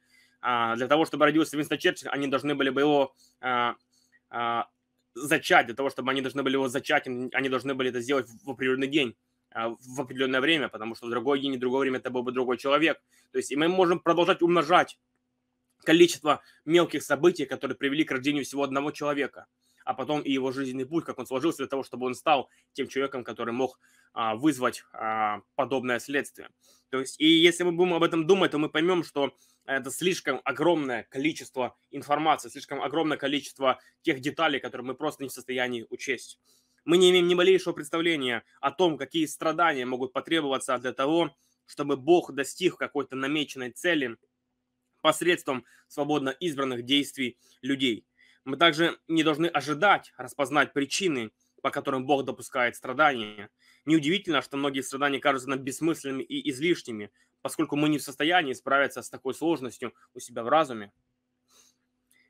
А, 0.41 0.77
для 0.77 0.87
того, 0.87 1.05
чтобы 1.05 1.25
родился 1.25 1.57
Винстон 1.57 1.79
Черчилль, 1.79 2.11
они 2.11 2.29
должны 2.29 2.55
были 2.55 2.71
бы 2.71 2.83
его 2.83 3.15
а, 3.41 3.75
зачать. 5.15 5.67
Для 5.67 5.75
того, 5.75 5.91
чтобы 5.91 6.13
они 6.13 6.21
должны 6.21 6.45
были 6.45 6.55
его 6.55 6.69
зачать, 6.69 7.09
они 7.09 7.49
должны 7.49 7.75
были 7.75 7.91
это 7.91 8.01
сделать 8.01 8.29
в 8.45 8.51
определенный 8.51 8.87
день 8.87 9.17
в 9.53 10.01
определенное 10.01 10.41
время, 10.41 10.69
потому 10.69 10.95
что 10.95 11.09
в 11.09 11.11
другой 11.11 11.41
день 11.41 11.55
и 11.55 11.57
другое 11.57 11.81
время 11.81 11.99
это 11.99 12.09
был 12.09 12.23
бы 12.23 12.31
другой 12.31 12.57
человек. 12.57 13.03
То 13.33 13.39
есть 13.39 13.51
и 13.51 13.57
мы 13.57 13.67
можем 13.67 13.99
продолжать 13.99 14.43
умножать 14.43 14.97
количество 15.83 16.41
мелких 16.65 17.03
событий, 17.03 17.47
которые 17.47 17.77
привели 17.77 18.05
к 18.05 18.13
рождению 18.13 18.45
всего 18.45 18.63
одного 18.63 18.93
человека 18.93 19.47
а 19.91 19.95
потом 19.95 20.21
и 20.21 20.31
его 20.31 20.53
жизненный 20.53 20.87
путь, 20.87 21.05
как 21.05 21.19
он 21.19 21.27
сложился 21.27 21.59
для 21.59 21.67
того, 21.67 21.83
чтобы 21.83 22.07
он 22.07 22.15
стал 22.15 22.49
тем 22.75 22.87
человеком, 22.87 23.25
который 23.25 23.53
мог 23.53 23.81
а, 24.13 24.37
вызвать 24.37 24.85
а, 24.93 25.41
подобное 25.57 25.99
следствие. 25.99 26.49
То 26.91 27.01
есть, 27.01 27.21
и 27.21 27.27
если 27.27 27.65
мы 27.65 27.73
будем 27.73 27.95
об 27.95 28.05
этом 28.05 28.25
думать, 28.25 28.53
то 28.53 28.59
мы 28.59 28.69
поймем, 28.69 29.03
что 29.03 29.35
это 29.65 29.91
слишком 29.91 30.41
огромное 30.45 31.03
количество 31.11 31.77
информации, 31.91 32.51
слишком 32.51 32.81
огромное 32.81 33.17
количество 33.17 33.81
тех 34.03 34.21
деталей, 34.21 34.61
которые 34.61 34.87
мы 34.87 34.95
просто 34.95 35.25
не 35.25 35.29
в 35.29 35.33
состоянии 35.33 35.85
учесть. 35.91 36.39
Мы 36.85 36.97
не 36.97 37.11
имеем 37.11 37.27
ни 37.27 37.35
малейшего 37.35 37.73
представления 37.73 38.45
о 38.61 38.71
том, 38.71 38.97
какие 38.97 39.27
страдания 39.27 39.87
могут 39.87 40.13
потребоваться 40.13 40.79
для 40.79 40.93
того, 40.93 41.37
чтобы 41.67 41.97
Бог 41.97 42.33
достиг 42.33 42.77
какой-то 42.77 43.17
намеченной 43.17 43.73
цели 43.73 44.19
посредством 45.01 45.65
свободно 45.89 46.29
избранных 46.29 46.85
действий 46.85 47.39
людей. 47.61 48.07
Мы 48.45 48.57
также 48.57 48.99
не 49.09 49.23
должны 49.23 49.47
ожидать 49.47 50.13
распознать 50.17 50.73
причины, 50.73 51.33
по 51.63 51.71
которым 51.71 52.07
Бог 52.07 52.25
допускает 52.25 52.77
страдания. 52.77 53.51
Неудивительно, 53.85 54.43
что 54.43 54.57
многие 54.57 54.81
страдания 54.81 55.21
кажутся 55.21 55.51
нам 55.51 55.59
бессмысленными 55.59 56.23
и 56.23 56.51
излишними, 56.51 57.11
поскольку 57.43 57.77
мы 57.77 57.89
не 57.89 57.99
в 57.99 58.03
состоянии 58.03 58.53
справиться 58.55 59.03
с 59.03 59.11
такой 59.11 59.35
сложностью 59.35 59.95
у 60.15 60.21
себя 60.21 60.43
в 60.43 60.49
разуме. 60.49 60.93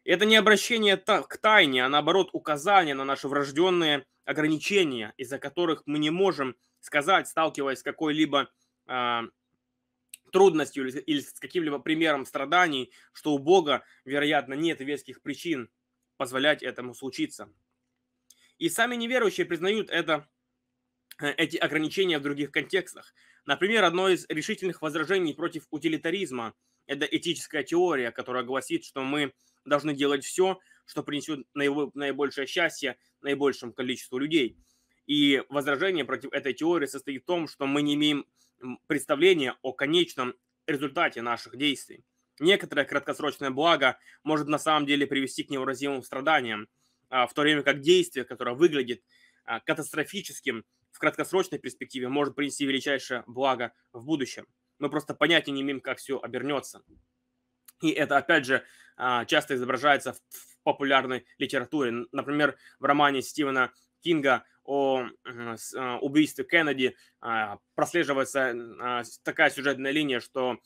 Это 0.05 0.25
не 0.25 0.37
обращение 0.37 0.97
к 0.97 1.37
тайне, 1.37 1.85
а 1.85 1.89
наоборот 1.89 2.31
указание 2.33 2.95
на 2.95 3.05
наши 3.05 3.29
врожденные 3.29 4.07
ограничения, 4.25 5.13
из-за 5.17 5.39
которых 5.39 5.83
мы 5.87 5.99
не 5.99 6.11
можем 6.11 6.57
сказать, 6.81 7.29
сталкиваясь 7.29 7.81
с 7.81 7.83
какой-либо 7.83 8.49
э, 8.87 9.21
трудностью 10.33 10.89
или, 10.89 10.99
или 11.01 11.21
с 11.21 11.39
каким-либо 11.39 11.79
примером 11.79 12.25
страданий, 12.25 12.91
что 13.13 13.35
у 13.35 13.39
Бога, 13.39 13.85
вероятно, 14.05 14.55
нет 14.55 14.81
веских 14.81 15.21
причин 15.21 15.71
позволять 16.21 16.63
этому 16.63 16.95
случиться. 16.95 17.51
И 18.59 18.69
сами 18.69 18.95
неверующие 18.95 19.47
признают 19.47 19.89
это, 19.89 20.29
э, 21.19 21.31
эти 21.31 21.57
ограничения 21.57 22.19
в 22.19 22.23
других 22.23 22.51
контекстах. 22.51 23.15
Например, 23.47 23.85
одно 23.85 24.11
из 24.11 24.27
решительных 24.29 24.83
возражений 24.83 25.33
против 25.33 25.67
утилитаризма– 25.71 26.53
это 26.87 27.07
этическая 27.07 27.63
теория, 27.63 28.11
которая 28.11 28.45
гласит, 28.45 28.85
что 28.85 29.03
мы 29.03 29.33
должны 29.65 29.95
делать 29.95 30.23
все, 30.23 30.61
что 30.85 31.03
принесет 31.03 31.47
наибольшее 31.55 32.47
счастье 32.47 32.99
наибольшему 33.23 33.73
количеству 33.73 34.19
людей. 34.19 34.59
И 35.07 35.43
возражение 35.49 36.05
против 36.05 36.35
этой 36.35 36.53
теории 36.53 36.85
состоит 36.85 37.23
в 37.23 37.27
том, 37.27 37.49
что 37.49 37.67
мы 37.67 37.81
не 37.81 37.95
имеем 37.95 38.27
представления 38.89 39.57
о 39.63 39.73
конечном 39.73 40.35
результате 40.67 41.23
наших 41.23 41.57
действий 41.57 42.05
некоторое 42.41 42.85
краткосрочное 42.85 43.51
благо 43.51 43.99
может 44.25 44.49
на 44.49 44.59
самом 44.59 44.87
деле 44.87 45.07
привести 45.07 45.45
к 45.45 45.51
невыразимым 45.51 46.03
страданиям, 46.03 46.69
а, 47.09 47.27
в 47.27 47.35
то 47.35 47.43
время 47.43 47.63
как 47.63 47.81
действие, 47.81 48.25
которое 48.25 48.57
выглядит 48.57 49.03
а, 49.45 49.61
катастрофическим 49.61 50.65
в 50.91 50.99
краткосрочной 50.99 51.59
перспективе, 51.59 52.09
может 52.09 52.35
принести 52.35 52.67
величайшее 52.67 53.23
благо 53.27 53.73
в 53.93 54.05
будущем. 54.05 54.47
Мы 54.79 54.91
просто 54.91 55.15
понятия 55.15 55.53
не 55.53 55.63
имеем, 55.63 55.81
как 55.81 55.99
все 55.99 56.19
обернется. 56.19 56.83
И 57.83 57.91
это, 57.91 58.17
опять 58.17 58.47
же, 58.47 58.65
а, 58.97 59.25
часто 59.25 59.55
изображается 59.55 60.15
в 60.15 60.63
популярной 60.63 61.27
литературе. 61.39 62.07
Например, 62.13 62.57
в 62.79 62.85
романе 62.85 63.23
Стивена 63.23 63.73
Кинга 64.03 64.45
о 64.63 65.07
убийстве 66.01 66.45
Кеннеди 66.45 66.95
прослеживается 67.75 68.55
такая 69.25 69.51
сюжетная 69.51 69.91
линия, 69.91 70.21
что 70.21 70.59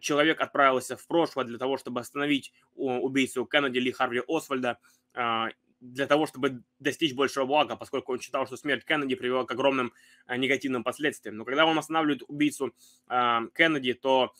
человек 0.00 0.40
отправился 0.40 0.96
в 0.96 1.06
прошлое 1.06 1.44
для 1.44 1.58
того, 1.58 1.76
чтобы 1.76 2.00
остановить 2.00 2.52
убийцу 2.74 3.44
Кеннеди 3.44 3.78
Ли 3.78 3.92
Харви 3.92 4.22
Освальда, 4.26 4.78
а, 5.14 5.48
для 5.80 6.06
того, 6.06 6.26
чтобы 6.26 6.62
достичь 6.80 7.14
большего 7.14 7.44
блага, 7.44 7.76
поскольку 7.76 8.12
он 8.12 8.20
считал, 8.20 8.46
что 8.46 8.56
смерть 8.56 8.84
Кеннеди 8.84 9.14
привела 9.14 9.44
к 9.44 9.50
огромным 9.50 9.92
а, 10.26 10.36
негативным 10.36 10.82
последствиям. 10.82 11.36
Но 11.36 11.44
когда 11.44 11.66
он 11.66 11.78
останавливает 11.78 12.22
убийцу 12.26 12.74
Кеннеди, 13.08 13.94
то 13.94 14.34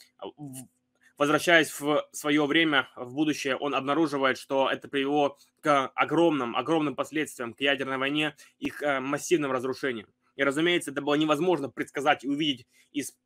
возвращаясь 1.16 1.78
в 1.78 2.08
свое 2.12 2.46
время, 2.46 2.88
в 2.96 3.12
будущее, 3.12 3.56
он 3.56 3.74
обнаруживает, 3.74 4.38
что 4.38 4.70
это 4.70 4.88
привело 4.88 5.36
к 5.60 5.88
огромным, 5.88 6.56
огромным 6.56 6.94
последствиям, 6.94 7.54
к 7.54 7.60
ядерной 7.60 7.98
войне 7.98 8.36
и 8.58 8.70
к 8.70 9.00
массивным 9.00 9.50
разрушениям. 9.50 10.08
И, 10.36 10.44
разумеется, 10.44 10.92
это 10.92 11.02
было 11.02 11.14
невозможно 11.16 11.68
предсказать 11.68 12.24
и 12.24 12.28
увидеть 12.28 12.68
из 12.92 13.16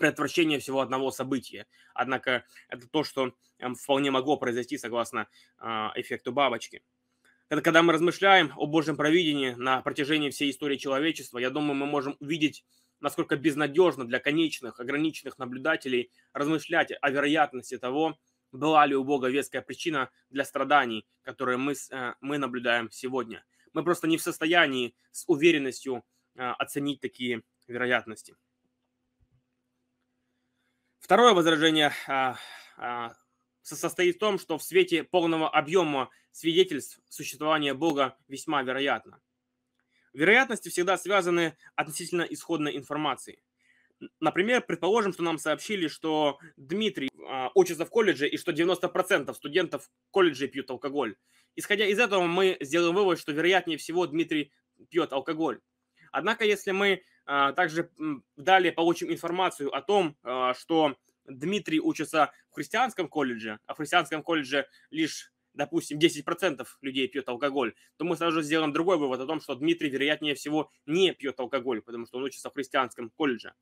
предотвращение 0.00 0.58
всего 0.58 0.80
одного 0.80 1.10
события. 1.10 1.66
Однако 1.94 2.44
это 2.68 2.88
то, 2.88 3.04
что 3.04 3.34
эм, 3.58 3.74
вполне 3.74 4.10
могло 4.10 4.36
произойти 4.36 4.78
согласно 4.78 5.28
а, 5.58 5.92
эффекту 5.94 6.32
бабочки. 6.32 6.82
Это 7.50 7.62
когда 7.62 7.82
мы 7.82 7.92
размышляем 7.92 8.52
о 8.56 8.66
Божьем 8.66 8.96
провидении 8.96 9.50
на 9.50 9.82
протяжении 9.82 10.30
всей 10.30 10.50
истории 10.50 10.76
человечества, 10.76 11.38
я 11.38 11.50
думаю, 11.50 11.74
мы 11.74 11.86
можем 11.86 12.16
увидеть, 12.18 12.64
насколько 13.00 13.36
безнадежно 13.36 14.06
для 14.06 14.20
конечных, 14.20 14.80
ограниченных 14.80 15.38
наблюдателей 15.38 16.10
размышлять 16.32 16.92
о 17.00 17.10
вероятности 17.10 17.76
того, 17.76 18.18
была 18.52 18.86
ли 18.86 18.96
у 18.96 19.04
Бога 19.04 19.28
веская 19.28 19.62
причина 19.62 20.10
для 20.30 20.44
страданий, 20.44 21.06
которые 21.22 21.58
мы, 21.58 21.74
э, 21.74 22.14
мы 22.20 22.38
наблюдаем 22.38 22.90
сегодня. 22.90 23.44
Мы 23.74 23.84
просто 23.84 24.08
не 24.08 24.16
в 24.16 24.22
состоянии 24.22 24.94
с 25.12 25.24
уверенностью 25.28 26.04
а, 26.38 26.54
оценить 26.54 27.00
такие 27.00 27.42
вероятности. 27.68 28.34
Второе 31.00 31.32
возражение 31.32 31.92
а, 32.06 32.36
а, 32.76 33.14
состоит 33.62 34.16
в 34.16 34.18
том, 34.18 34.38
что 34.38 34.58
в 34.58 34.62
свете 34.62 35.02
полного 35.02 35.48
объема 35.48 36.10
свидетельств 36.30 37.00
существования 37.08 37.74
Бога 37.74 38.16
весьма 38.28 38.62
вероятно. 38.62 39.20
Вероятности 40.12 40.68
всегда 40.68 40.98
связаны 40.98 41.56
относительно 41.74 42.22
исходной 42.22 42.76
информации. 42.76 43.42
Например, 44.20 44.60
предположим, 44.60 45.12
что 45.12 45.22
нам 45.22 45.38
сообщили, 45.38 45.88
что 45.88 46.38
Дмитрий 46.56 47.10
а, 47.26 47.50
учится 47.54 47.86
в 47.86 47.90
колледже 47.90 48.28
и 48.28 48.36
что 48.36 48.52
90% 48.52 49.32
студентов 49.34 49.90
колледжа 50.10 50.48
пьют 50.48 50.70
алкоголь. 50.70 51.16
Исходя 51.56 51.86
из 51.86 51.98
этого, 51.98 52.26
мы 52.26 52.58
сделаем 52.60 52.94
вывод, 52.94 53.18
что 53.18 53.32
вероятнее 53.32 53.78
всего 53.78 54.06
Дмитрий 54.06 54.52
пьет 54.90 55.12
алкоголь. 55.12 55.60
Однако, 56.12 56.44
если 56.44 56.72
мы 56.72 57.02
также 57.52 57.90
далее 58.36 58.72
получим 58.72 59.12
информацию 59.12 59.74
о 59.74 59.82
том, 59.82 60.16
а, 60.22 60.52
что 60.54 60.96
Дмитрий 61.24 61.80
учится 61.80 62.32
в 62.50 62.54
христианском 62.54 63.08
колледже, 63.08 63.60
а 63.66 63.74
в 63.74 63.76
христианском 63.76 64.22
колледже 64.22 64.66
лишь 64.90 65.32
допустим, 65.52 65.98
10% 65.98 66.66
людей 66.80 67.08
пьет 67.08 67.28
алкоголь, 67.28 67.74
то 67.96 68.04
мы 68.04 68.16
сразу 68.16 68.36
же 68.36 68.42
сделаем 68.42 68.72
другой 68.72 68.98
вывод 68.98 69.20
о 69.20 69.26
том, 69.26 69.40
что 69.40 69.54
Дмитрий, 69.54 69.90
вероятнее 69.90 70.34
всего, 70.34 70.70
не 70.86 71.12
пьет 71.12 71.38
алкоголь, 71.40 71.82
потому 71.82 72.06
что 72.06 72.18
он 72.18 72.24
учится 72.24 72.50
в 72.50 72.54
христианском 72.54 73.10
колледже. 73.10 73.54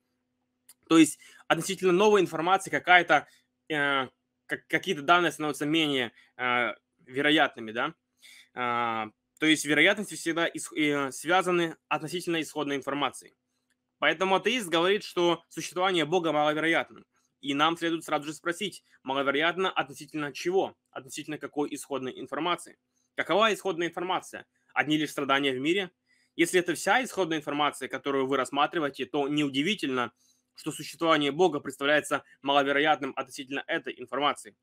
То 0.87 0.97
есть 0.97 1.19
относительно 1.47 1.91
новой 1.91 2.21
информации 2.21 2.69
какая-то, 2.69 3.27
э, 3.69 4.07
какие-то 4.45 5.01
данные 5.01 5.31
становятся 5.31 5.65
менее 5.65 6.11
э, 6.37 6.73
вероятными, 7.05 7.71
да. 7.71 7.93
Э, 8.53 9.11
То 9.39 9.45
есть 9.45 9.65
вероятности 9.65 10.15
всегда 10.15 10.47
э, 10.47 11.11
связаны 11.11 11.75
относительно 11.87 12.41
исходной 12.41 12.75
информации. 12.75 13.35
Поэтому 13.99 14.35
атеист 14.35 14.67
говорит, 14.67 15.03
что 15.03 15.43
существование 15.49 16.05
Бога 16.05 16.31
маловероятно. 16.31 17.03
И 17.41 17.53
нам 17.53 17.77
следует 17.77 18.03
сразу 18.03 18.25
же 18.25 18.33
спросить, 18.33 18.83
маловероятно 19.03 19.69
относительно 19.69 20.33
чего? 20.33 20.75
Относительно 20.91 21.37
какой 21.37 21.73
исходной 21.73 22.19
информации? 22.19 22.77
Какова 23.15 23.53
исходная 23.53 23.87
информация? 23.87 24.45
Одни 24.73 24.97
лишь 24.97 25.11
страдания 25.11 25.51
в 25.51 25.59
мире? 25.59 25.91
Если 26.35 26.59
это 26.59 26.73
вся 26.73 27.03
исходная 27.03 27.39
информация, 27.39 27.87
которую 27.89 28.27
вы 28.27 28.37
рассматриваете, 28.37 29.05
то 29.05 29.27
неудивительно, 29.27 30.13
что 30.55 30.71
существование 30.71 31.31
Бога 31.31 31.59
представляется 31.59 32.23
маловероятным 32.41 33.13
относительно 33.15 33.63
этой 33.67 33.99
информации. 33.99 34.55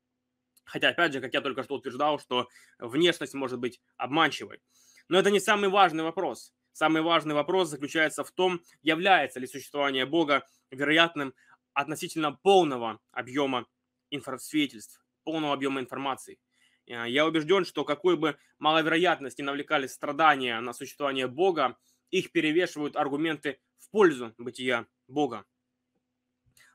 Хотя, 0.65 0.89
опять 0.89 1.13
же, 1.13 1.21
как 1.21 1.33
я 1.33 1.41
только 1.41 1.63
что 1.63 1.75
утверждал, 1.75 2.19
что 2.19 2.47
внешность 2.77 3.33
может 3.33 3.59
быть 3.59 3.79
обманчивой. 3.95 4.61
Но 5.07 5.17
это 5.17 5.31
не 5.31 5.39
самый 5.39 5.69
важный 5.69 6.03
вопрос. 6.03 6.53
Самый 6.77 7.01
важный 7.01 7.33
вопрос 7.33 7.69
заключается 7.69 8.23
в 8.23 8.29
том, 8.29 8.61
является 8.83 9.39
ли 9.39 9.47
существование 9.47 10.05
Бога 10.05 10.45
вероятным 10.69 11.33
относительно 11.73 12.33
полного 12.33 12.99
объема 13.11 13.65
инфосвидетельств, 14.11 15.03
полного 15.23 15.55
объема 15.55 15.81
информации. 15.81 16.39
Э, 16.85 17.09
я 17.09 17.25
убежден, 17.25 17.65
что 17.65 17.83
какой 17.83 18.15
бы 18.15 18.37
маловероятность 18.59 19.39
ни 19.39 19.41
навлекали 19.41 19.87
страдания 19.87 20.59
на 20.59 20.71
существование 20.71 21.25
Бога, 21.25 21.79
их 22.11 22.31
перевешивают 22.31 22.95
аргументы 22.95 23.59
в 23.79 23.89
пользу 23.89 24.35
бытия 24.37 24.85
Бога. 25.07 25.45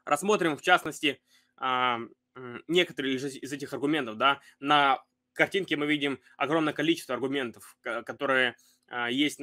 Рассмотрим, 0.05 0.57
в 0.57 0.63
частности, 0.63 1.23
а, 1.57 2.01
некоторые 2.67 3.15
из 3.15 3.53
этих 3.53 3.73
аргументов. 3.73 4.17
Да? 4.17 4.41
На 4.59 5.01
картинке 5.33 5.77
мы 5.77 5.87
видим 5.87 6.19
огромное 6.37 6.73
количество 6.73 7.15
аргументов, 7.15 7.77
которые 7.83 8.57
есть 9.11 9.41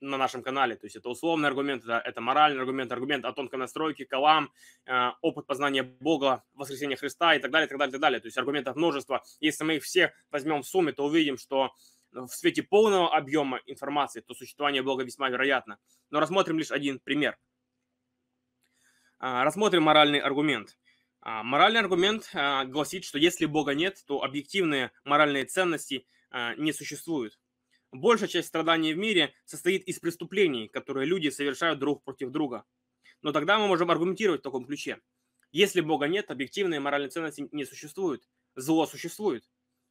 на 0.00 0.16
нашем 0.16 0.42
канале. 0.42 0.76
То 0.76 0.86
есть 0.86 0.96
это 0.96 1.08
условный 1.08 1.48
аргумент, 1.48 1.82
это, 1.82 1.98
это 1.98 2.20
моральный 2.20 2.60
аргумент, 2.60 2.92
аргумент 2.92 3.24
о 3.24 3.32
тонкой 3.32 3.56
настройке, 3.56 4.06
калам, 4.06 4.52
а, 4.86 5.16
опыт 5.22 5.46
познания 5.46 5.82
Бога, 5.82 6.44
воскресения 6.54 6.96
Христа 6.96 7.34
и 7.34 7.40
так 7.40 7.50
далее, 7.50 7.66
и 7.66 7.68
так 7.68 7.78
далее, 7.78 7.90
и 7.90 7.92
так 7.92 8.00
далее. 8.00 8.20
То 8.20 8.26
есть 8.26 8.38
аргументов 8.38 8.76
множество. 8.76 9.24
Если 9.40 9.64
мы 9.64 9.76
их 9.76 9.82
все 9.82 10.14
возьмем 10.30 10.62
в 10.62 10.68
сумме, 10.68 10.92
то 10.92 11.04
увидим, 11.04 11.36
что 11.36 11.72
в 12.12 12.28
свете 12.28 12.62
полного 12.62 13.14
объема 13.14 13.60
информации, 13.66 14.20
то 14.20 14.34
существование 14.34 14.82
Бога 14.82 15.04
весьма 15.04 15.28
вероятно. 15.28 15.78
Но 16.10 16.20
рассмотрим 16.20 16.58
лишь 16.58 16.70
один 16.70 16.98
пример. 17.00 17.36
Рассмотрим 19.18 19.82
моральный 19.82 20.20
аргумент. 20.20 20.76
А, 21.20 21.42
моральный 21.42 21.80
аргумент 21.80 22.30
а, 22.34 22.64
гласит, 22.64 23.04
что 23.04 23.18
если 23.18 23.46
Бога 23.46 23.74
нет, 23.74 24.02
то 24.06 24.22
объективные 24.22 24.92
моральные 25.04 25.44
ценности 25.44 26.06
а, 26.30 26.54
не 26.54 26.72
существуют. 26.72 27.40
Большая 27.92 28.28
часть 28.28 28.48
страданий 28.48 28.94
в 28.94 28.98
мире 28.98 29.32
состоит 29.44 29.84
из 29.84 29.98
преступлений, 29.98 30.68
которые 30.68 31.06
люди 31.06 31.28
совершают 31.28 31.78
друг 31.78 32.02
против 32.04 32.30
друга. 32.30 32.64
Но 33.22 33.32
тогда 33.32 33.58
мы 33.58 33.68
можем 33.68 33.90
аргументировать 33.90 34.40
в 34.40 34.44
таком 34.44 34.64
ключе. 34.64 35.00
Если 35.52 35.80
Бога 35.80 36.06
нет, 36.08 36.30
объективные 36.30 36.80
моральные 36.80 37.10
ценности 37.10 37.48
не 37.52 37.64
существуют. 37.64 38.28
Зло 38.56 38.86
существует. 38.86 39.48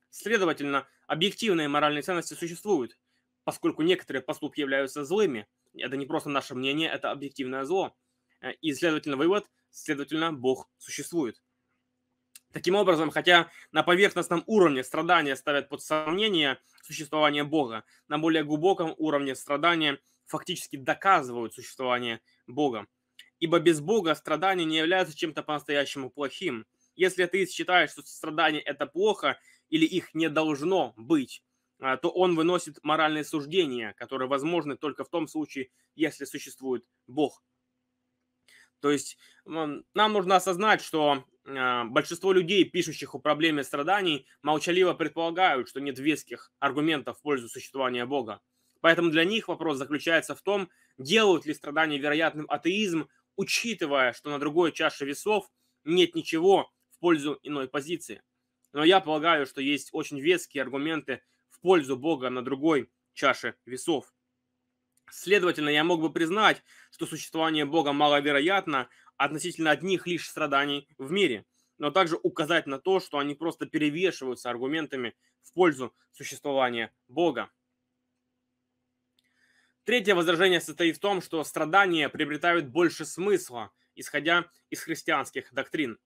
Следовательно, 0.09 0.87
объективные 1.07 1.67
моральные 1.67 2.01
ценности 2.01 2.33
существуют, 2.33 2.97
поскольку 3.43 3.81
некоторые 3.81 4.21
поступки 4.21 4.61
являются 4.61 5.03
злыми. 5.03 5.47
Это 5.73 5.97
не 5.97 6.05
просто 6.05 6.29
наше 6.29 6.55
мнение, 6.55 6.89
это 6.89 7.11
объективное 7.11 7.65
зло. 7.65 7.95
Э, 8.41 8.53
и, 8.61 8.73
следовательно, 8.73 9.17
вывод 9.17 9.49
следовательно, 9.71 10.31
Бог 10.31 10.69
существует. 10.77 11.41
Таким 12.55 12.75
образом, 12.75 13.11
хотя 13.11 13.51
на 13.73 13.83
поверхностном 13.83 14.41
уровне 14.45 14.81
страдания 14.85 15.35
ставят 15.35 15.67
под 15.67 15.81
сомнение 15.81 16.57
существование 16.83 17.43
Бога, 17.43 17.83
на 18.07 18.17
более 18.17 18.45
глубоком 18.45 18.95
уровне 18.97 19.35
страдания 19.35 19.99
фактически 20.25 20.77
доказывают 20.77 21.53
существование 21.53 22.21
Бога. 22.47 22.87
Ибо 23.41 23.59
без 23.59 23.81
Бога 23.81 24.15
страдания 24.15 24.63
не 24.63 24.77
являются 24.77 25.17
чем-то 25.17 25.43
по-настоящему 25.43 26.09
плохим. 26.09 26.65
Если 26.95 27.25
ты 27.25 27.45
считаешь, 27.45 27.91
что 27.91 28.03
страдания– 28.03 28.59
это 28.65 28.85
плохо 28.85 29.37
или 29.67 29.83
их 29.83 30.13
не 30.13 30.29
должно 30.29 30.93
быть, 30.95 31.43
а, 31.81 31.97
то 31.97 32.09
он 32.09 32.37
выносит 32.37 32.81
моральные 32.83 33.25
суждения, 33.25 33.91
которые 33.97 34.29
возможны 34.29 34.77
только 34.77 35.03
в 35.03 35.09
том 35.09 35.27
случае, 35.27 35.71
если 35.93 36.23
существует 36.23 36.85
Бог. 37.05 37.43
То 38.85 38.91
есть 38.91 39.17
нам 39.47 39.83
нужно 39.95 40.35
осознать, 40.35 40.79
что 40.79 41.25
а, 41.43 41.85
большинство 41.85 42.31
людей, 42.31 42.63
пишущих 42.65 43.15
о 43.15 43.19
проблеме 43.19 43.63
страданий, 43.63 44.27
молчаливо 44.43 44.93
предполагают, 44.93 45.67
что 45.69 45.81
нет 45.81 45.97
веских 45.97 46.51
аргументов 46.59 47.17
в 47.17 47.23
пользу 47.23 47.49
существования 47.49 48.05
Бога. 48.05 48.41
Поэтому 48.81 49.09
для 49.09 49.25
них 49.25 49.47
вопрос 49.47 49.79
заключается 49.79 50.35
в 50.35 50.43
том, 50.43 50.69
делают 50.99 51.47
ли 51.47 51.55
страдания 51.55 51.97
вероятным 51.97 52.45
атеизм, 52.47 53.09
учитывая, 53.35 54.13
что 54.13 54.29
на 54.29 54.37
другой 54.37 54.71
чаше 54.71 55.03
весов 55.03 55.49
нет 55.83 56.13
ничего 56.13 56.71
в 56.91 56.99
пользу 56.99 57.39
иной 57.41 57.67
позиции. 57.67 58.21
Но 58.71 58.83
я 58.83 58.99
полагаю, 58.99 59.47
что 59.47 59.61
есть 59.61 59.89
очень 59.93 60.19
веские 60.19 60.61
аргументы 60.61 61.23
в 61.49 61.59
пользу 61.59 61.97
Бога 61.97 62.29
на 62.29 62.43
другой 62.43 62.91
чаше 63.15 63.55
весов. 63.65 64.13
Следовательно, 65.09 65.69
я 65.69 65.83
мог 65.83 66.01
бы 66.01 66.11
признать, 66.11 66.63
что 66.91 67.05
существование 67.05 67.65
Бога 67.65 67.93
маловероятно 67.93 68.89
относительно 69.17 69.71
одних 69.71 70.07
лишь 70.07 70.27
страданий 70.27 70.87
в 70.97 71.11
мире, 71.11 71.45
но 71.77 71.91
также 71.91 72.17
указать 72.21 72.67
на 72.67 72.79
то, 72.79 72.99
что 72.99 73.17
они 73.17 73.35
просто 73.35 73.65
перевешиваются 73.65 74.49
аргументами 74.49 75.15
в 75.41 75.53
пользу 75.53 75.93
существования 76.11 76.93
Бога. 77.07 77.49
Третье 79.83 80.15
возражение 80.15 80.61
состоит 80.61 80.97
в 80.97 80.99
том, 80.99 81.21
что 81.21 81.43
страдания 81.43 82.09
приобретают 82.09 82.65
больше 82.65 83.05
смысла, 83.05 83.71
исходя 83.93 84.49
из 84.71 84.81
христианских 84.81 85.53
доктрин. 85.53 85.99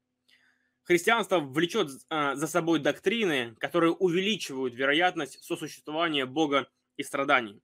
Христианство 0.84 1.40
влечет 1.40 1.90
а, 2.10 2.36
за 2.36 2.48
собой 2.48 2.80
доктрины, 2.80 3.56
которые 3.60 3.94
увеличивают 3.94 4.74
вероятность 4.74 5.42
сосуществования 5.44 6.26
Бога 6.26 6.68
и 6.98 7.04
страданий. 7.04 7.62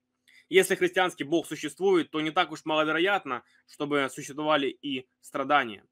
Если 0.50 0.76
христианский 0.76 1.24
Бог 1.24 1.48
существует, 1.48 2.12
то 2.12 2.22
не 2.22 2.32
так 2.32 2.52
уж 2.52 2.66
маловероятно, 2.66 3.44
чтобы 3.68 4.10
существовали 4.12 4.68
и 4.68 5.08
страдания. 5.22 5.86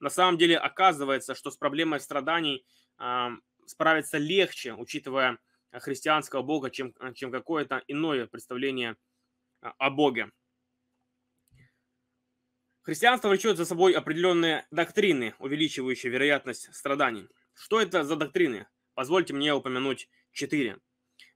На 0.00 0.10
самом 0.10 0.38
деле 0.38 0.56
оказывается, 0.56 1.34
что 1.34 1.50
с 1.50 1.56
проблемой 1.56 2.00
страданий 2.00 2.64
э, 2.98 3.28
справиться 3.66 4.18
легче, 4.18 4.74
учитывая 4.74 5.38
христианского 5.72 6.42
Бога, 6.42 6.70
чем, 6.70 6.94
чем 7.14 7.30
какое-то 7.30 7.82
иное 7.86 8.26
представление 8.26 8.96
о 9.60 9.90
Боге. 9.90 10.30
Христианство 12.82 13.28
влечет 13.28 13.58
за 13.58 13.66
собой 13.66 13.92
определенные 13.92 14.66
доктрины, 14.70 15.34
увеличивающие 15.38 16.10
вероятность 16.10 16.74
страданий. 16.74 17.28
Что 17.52 17.82
это 17.82 18.02
за 18.04 18.16
доктрины? 18.16 18.66
Позвольте 18.94 19.34
мне 19.34 19.52
упомянуть 19.52 20.08
четыре. 20.32 20.78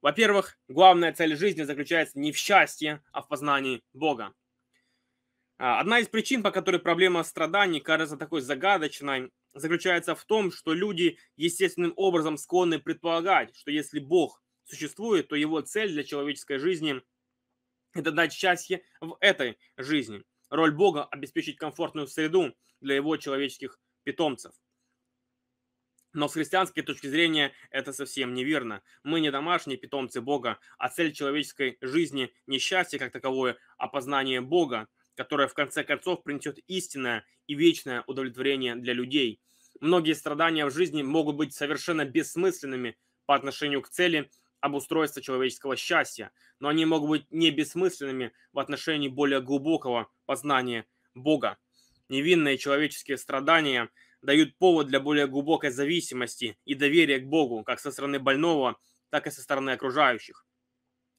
Во-первых, 0.01 0.59
главная 0.69 1.13
цель 1.13 1.37
жизни 1.37 1.63
заключается 1.63 2.19
не 2.19 2.33
в 2.33 2.37
счастье, 2.37 3.03
а 3.13 3.23
в 3.23 3.29
познании 3.29 3.83
Бога. 3.93 4.35
А, 5.59 5.81
одна 5.81 6.01
из 6.01 6.09
причин, 6.09 6.43
по 6.43 6.51
которой 6.51 6.81
проблема 6.81 7.23
страданий 7.23 7.81
кажется 7.81 8.17
такой 8.17 8.41
загадочной, 8.41 9.31
заключается 9.55 10.15
в 10.15 10.25
том, 10.25 10.51
что 10.51 10.73
люди 10.73 11.19
естественным 11.37 11.93
образом 11.97 12.37
склонны 12.37 12.79
предполагать, 12.79 13.57
что 13.57 13.71
если 13.71 14.01
Бог 14.01 14.43
существует, 14.65 15.29
то 15.29 15.37
его 15.37 15.61
цель 15.61 15.93
для 15.93 16.05
человеческой 16.05 16.59
жизни– 16.59 17.01
это 17.95 18.11
дать 18.11 18.33
счастье 18.33 18.83
в 19.01 19.17
этой 19.21 19.59
жизни. 19.77 20.25
Роль 20.51 20.73
Бога– 20.73 21.05
обеспечить 21.11 21.59
комфортную 21.59 22.07
среду 22.07 22.55
для 22.81 22.97
его 22.97 23.17
человеческих 23.17 23.79
питомцев. 24.03 24.53
Но 26.15 26.29
с 26.29 26.35
христианской 26.35 26.83
точки 26.83 27.07
зрения 27.07 27.53
это 27.71 27.93
совсем 27.93 28.35
неверно. 28.35 28.83
Мы 29.03 29.21
не 29.21 29.31
домашние 29.31 29.79
питомцы 29.79 30.21
Бога, 30.21 30.59
а 30.77 30.89
цель 30.89 31.13
человеческой 31.13 31.79
жизни 31.81 32.33
не 32.47 32.59
счастье 32.59 32.99
как 32.99 33.13
таковое, 33.13 33.57
а 33.79 33.89
познание 33.89 34.41
Бога, 34.41 34.89
которое 35.15 35.49
в 35.49 35.55
конце 35.55 35.85
концов 35.85 36.23
принесет 36.23 36.59
истинное 36.67 37.25
и 37.47 37.55
вечное 37.55 38.05
удовлетворение 38.07 38.77
для 38.77 38.93
людей. 38.93 39.41
Многие 39.81 40.15
страдания 40.15 40.67
в 40.67 40.71
жизни 40.71 41.03
могут 41.03 41.37
быть 41.37 41.55
совершенно 41.55 42.05
бессмысленными 42.05 42.97
по 43.25 43.35
отношению 43.35 43.81
к 43.81 43.89
цели 43.89 44.31
обустройства 44.61 45.23
человеческого 45.23 45.77
счастья, 45.77 46.31
но 46.61 46.69
они 46.69 46.85
могут 46.85 47.09
быть 47.09 47.31
не 47.31 47.51
бессмысленными 47.51 48.33
в 48.53 48.59
отношении 48.59 49.09
более 49.09 49.41
глубокого 49.41 50.11
познания 50.27 50.85
Бога. 51.15 51.59
Невинные 52.09 52.59
человеческие 52.59 53.17
страдания– 53.17 53.89
дают 54.23 54.57
повод 54.57 54.87
для 54.87 55.01
более 55.01 55.27
глубокой 55.27 55.71
зависимости 55.71 56.57
и 56.65 56.75
доверия 56.75 57.19
к 57.19 57.27
Богу, 57.27 57.65
как 57.65 57.81
со 57.81 57.91
стороны 57.91 58.19
больного, 58.19 58.79
так 59.11 59.27
и 59.27 59.31
со 59.31 59.43
стороны 59.43 59.71
окружающих. 59.71 60.47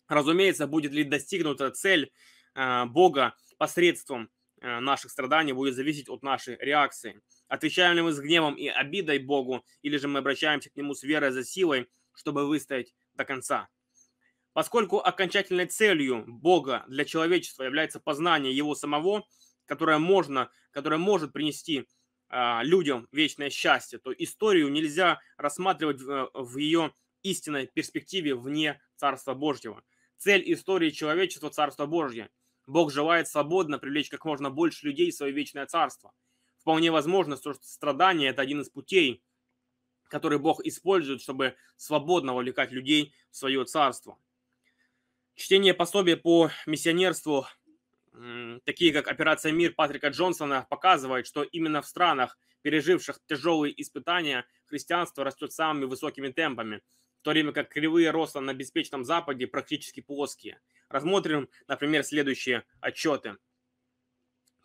Разумеется, 0.08 0.68
будет 0.68 0.92
ли 0.92 1.04
достигнута 1.04 1.72
цель 1.72 2.12
э, 2.56 2.86
Бога 2.86 3.36
посредством 3.58 4.30
э, 4.62 4.80
наших 4.80 5.12
страданий, 5.12 5.54
будет 5.54 5.76
зависеть 5.76 6.10
от 6.10 6.24
нашей 6.24 6.58
реакции. 6.58 7.22
Отвечаем 7.48 7.96
ли 7.96 8.02
мы 8.02 8.12
с 8.12 8.20
гневом 8.20 8.56
и 8.56 8.68
обидой 8.68 9.20
Богу, 9.20 9.66
или 9.82 9.98
же 9.98 10.08
мы 10.08 10.20
обращаемся 10.20 10.70
к 10.70 10.76
Нему 10.76 10.94
с 10.94 11.04
верой 11.04 11.32
за 11.32 11.44
силой, 11.44 11.89
чтобы 12.13 12.48
выстоять 12.48 12.94
до 13.13 13.26
конца. 13.26 13.70
Поскольку 14.54 15.00
окончательной 15.00 15.66
целью 15.66 16.26
Бога 16.28 16.86
для 16.88 17.06
человечества 17.06 17.63
является 17.63 18.00
познание 18.00 18.56
Его 18.56 18.76
самого, 18.76 19.26
которое, 19.66 19.98
можно, 19.98 20.52
которое 20.72 20.98
может 20.98 21.34
принести 21.34 21.80
а, 21.80 21.86
людям 22.63 23.08
вечное 23.12 23.50
счастье, 23.50 24.00
то 24.00 24.12
историю 24.12 24.72
нельзя 24.72 25.19
рассматривать 25.38 26.02
в, 26.02 26.32
в 26.34 26.58
ее 26.58 26.93
истинной 27.22 27.67
перспективе 27.67 28.36
вне 28.36 28.82
Царства 28.96 29.34
Божьего. 29.34 29.84
Цель 30.17 30.43
истории 30.54 30.89
человечества– 30.89 31.50
Царство 31.52 31.86
Божье. 31.86 32.30
Бог 32.65 32.91
желает 32.91 33.28
свободно 33.28 33.78
привлечь 33.78 34.10
как 34.10 34.26
можно 34.26 34.50
больше 34.50 34.88
людей 34.88 35.12
в 35.12 35.15
свое 35.15 35.34
вечное 35.34 35.65
Царство. 35.65 36.13
Вполне 36.60 36.91
возможно, 36.91 37.36
что 37.36 37.54
страдание– 37.54 38.30
это 38.32 38.41
один 38.41 38.62
из 38.62 38.69
путей, 38.69 39.22
который 40.06 40.39
Бог 40.39 40.63
использует, 40.65 41.22
чтобы 41.22 41.56
свободно 41.76 42.34
вовлекать 42.34 42.72
людей 42.72 43.13
в 43.32 43.36
свое 43.36 43.65
Царство. 43.65 44.17
Чтение 45.36 45.74
пособия 45.74 46.15
по 46.15 46.52
миссионерству, 46.65 47.48
такие 48.65 48.93
как 48.93 49.08
«Операция 49.08 49.52
Мир» 49.52 49.73
Патрика 49.73 50.10
Джонсона, 50.10 50.65
показывает, 50.69 51.28
что 51.28 51.43
именно 51.43 51.82
в 51.82 51.88
странах, 51.88 52.38
переживших 52.62 53.19
тяжелые 53.26 53.80
испытания, 53.82 54.45
христианство 54.65 55.23
растет 55.23 55.52
самыми 55.52 55.86
высокими 55.86 56.30
темпами, 56.30 56.82
в 57.21 57.23
то 57.23 57.32
время 57.32 57.52
как 57.52 57.69
кривые 57.69 58.12
роста 58.12 58.39
на 58.39 58.54
беспечном 58.54 59.06
Западе 59.06 59.47
практически 59.47 60.02
плоские. 60.02 60.60
Рассмотрим, 60.89 61.49
например, 61.67 62.04
следующие 62.04 62.63
отчеты. 62.80 63.38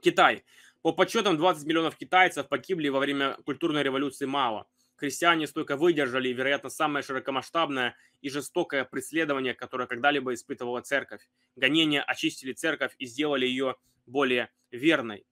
Китай. 0.03 0.45
По 0.83 0.93
подсчетам, 0.93 1.37
20 1.37 1.67
миллионов 1.67 1.97
китайцев 1.97 2.49
погибли 2.49 2.89
во 2.89 3.01
время 3.01 3.37
культурной 3.45 3.83
революции 3.83 4.27
Мао– 4.27 4.67
Христиане 4.99 5.47
столько 5.47 5.77
выдержали, 5.77 6.31
вероятно, 6.31 6.71
самое 6.71 7.05
широкомасштабное 7.05 7.95
и 8.21 8.29
жестокое 8.29 8.85
преследование, 8.85 9.55
которое 9.55 9.87
когда-либо 9.87 10.35
испытывала 10.35 10.81
церковь. 10.81 11.23
Гонения 11.55 12.03
очистили 12.03 12.53
церковь 12.53 12.97
и 12.99 13.07
сделали 13.07 13.47
ее 13.47 13.77
более 14.07 14.51
верной. 14.73 15.25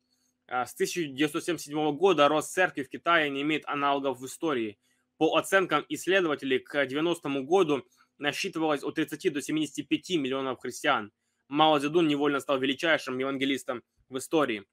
А, 0.46 0.66
с 0.66 0.74
1977 0.74 1.96
года 1.96 2.29
рост 2.29 2.52
церкви 2.52 2.85
в 2.85 2.88
Китае 2.88 3.29
не 3.29 3.42
имеет 3.42 3.66
аналогов 3.66 4.20
в 4.20 4.26
истории. 4.26 4.79
По 5.16 5.37
оценкам 5.37 5.85
исследователей, 5.88 6.61
к 6.61 6.87
90 6.87 7.29
году 7.42 7.85
насчитывалось 8.18 8.85
от 8.85 8.94
30 8.94 9.33
до 9.33 9.42
75 9.42 10.11
миллионов 10.11 10.61
христиан. 10.61 11.11
Мао 11.48 11.81
Цзэдун 11.81 12.07
невольно 12.07 12.38
стал 12.38 12.61
величайшим 12.61 13.18
евангелистом 13.18 13.83
в 14.09 14.18
истории. 14.18 14.64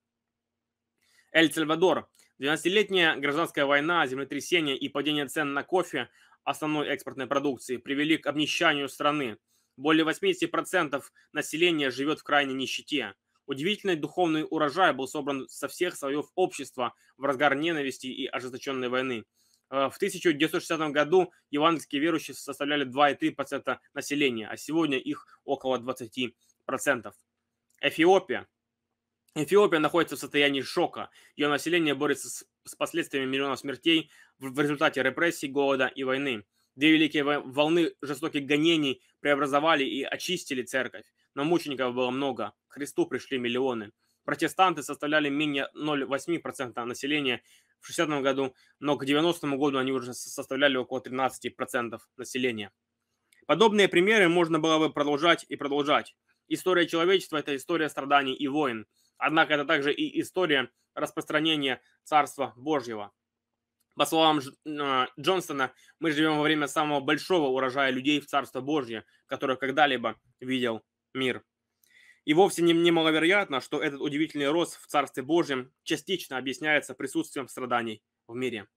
Эль-Сальвадор 1.32 2.08
12-летняя 2.44 3.16
гражданская 3.16 3.66
война, 3.66 4.06
землетрясение 4.06 4.76
и 4.76 4.90
падение 4.90 5.26
цен 5.28 5.54
на 5.54 5.64
кофе, 5.64 6.10
основной 6.44 6.90
экспортной 6.90 7.26
продукции, 7.26 7.78
привели 7.78 8.18
к 8.18 8.28
обнищанию 8.28 8.90
страны. 8.90 9.38
Более 9.78 10.06
80% 10.06 11.02
населения 11.32 11.90
живет 11.90 12.20
в 12.20 12.24
крайней 12.24 12.54
нищете. 12.54 13.14
Удивительный 13.46 13.96
духовный 13.96 14.46
урожай 14.50 14.92
был 14.92 15.08
собран 15.08 15.48
со 15.48 15.70
всех 15.70 15.96
слоев 15.96 16.26
общества 16.36 16.94
в 17.16 17.24
разгар 17.24 17.56
ненависти 17.56 18.08
и 18.08 18.26
ожесточенной 18.26 18.90
войны. 18.90 19.24
Э, 19.70 19.90
в 19.90 19.96
1960 19.96 20.92
году 20.92 21.32
евангельские 21.50 22.02
верующие 22.02 22.36
составляли 22.36 22.86
2,3% 22.86 23.78
населения, 23.94 24.50
а 24.50 24.58
сегодня 24.58 24.98
их 24.98 25.40
около 25.46 25.78
20%. 25.78 27.14
Эфиопия 27.80 28.48
Эфиопия 29.36 29.80
находится 29.80 30.16
в 30.16 30.20
состоянии 30.20 30.62
шока. 30.62 31.10
Ее 31.36 31.48
население 31.48 31.96
борется 31.96 32.30
с, 32.30 32.46
с 32.66 32.76
последствиями 32.76 33.30
миллионов 33.30 33.60
смертей 33.60 34.12
в, 34.38 34.54
в 34.54 34.60
результате 34.60 35.02
репрессий, 35.02 35.48
голода 35.48 35.88
и 35.88 36.04
войны. 36.04 36.46
Две 36.76 36.92
великие 36.92 37.24
волны 37.24 37.94
жестоких 38.02 38.46
гонений 38.46 39.02
преобразовали 39.20 39.84
и 39.84 40.04
очистили 40.04 40.62
церковь. 40.62 41.06
Но 41.34 41.44
мучеников 41.44 41.96
было 41.96 42.12
много. 42.12 42.54
К 42.68 42.74
Христу 42.74 43.08
пришли 43.08 43.40
миллионы. 43.40 43.92
Протестанты 44.24 44.84
составляли 44.84 45.30
менее 45.30 45.70
0,8% 45.76 46.84
населения 46.86 47.42
в 47.80 47.88
60 47.88 48.22
году, 48.22 48.56
но 48.80 48.98
к 48.98 49.06
90 49.06 49.48
году 49.58 49.78
они 49.78 49.92
уже 49.92 50.14
составляли 50.14 50.78
около 50.78 51.02
13% 51.02 52.00
населения. 52.18 52.72
Подобные 53.46 53.90
примеры 53.90 54.30
можно 54.30 54.60
было 54.60 54.80
бы 54.80 54.94
продолжать 54.94 55.46
и 55.50 55.56
продолжать. 55.56 56.16
История 56.48 56.88
человечества– 56.88 57.38
это 57.40 57.56
история 57.56 57.90
страданий 57.90 58.34
и 58.34 58.48
войн. 58.48 58.86
Однако 59.24 59.54
это 59.54 59.64
также 59.64 59.94
и 59.94 60.20
история 60.20 60.70
распространения 60.96 61.82
Царства 62.04 62.52
Божьего. 62.58 63.14
По 63.96 64.06
словам 64.06 64.42
а, 64.68 65.08
Джонсона, 65.18 65.72
мы 66.00 66.12
живем 66.12 66.38
во 66.38 66.44
время 66.44 66.68
самого 66.68 67.00
большого 67.00 67.48
урожая 67.48 67.90
людей 67.92 68.20
в 68.20 68.26
Царство 68.26 68.60
Божье, 68.60 69.06
которое 69.28 69.56
когда-либо 69.56 70.20
видел 70.42 70.84
мир. 71.14 71.42
И 72.26 72.34
вовсе 72.34 72.64
не 72.64 72.74
немаловероятно, 72.74 73.62
что 73.62 73.82
этот 73.82 74.02
удивительный 74.02 74.50
рост 74.50 74.78
в 74.82 74.88
Царстве 74.88 75.24
Божьем 75.24 75.72
частично 75.84 76.38
объясняется 76.38 76.94
присутствием 76.94 77.48
страданий 77.48 78.04
в 78.28 78.36
мире. 78.36 78.68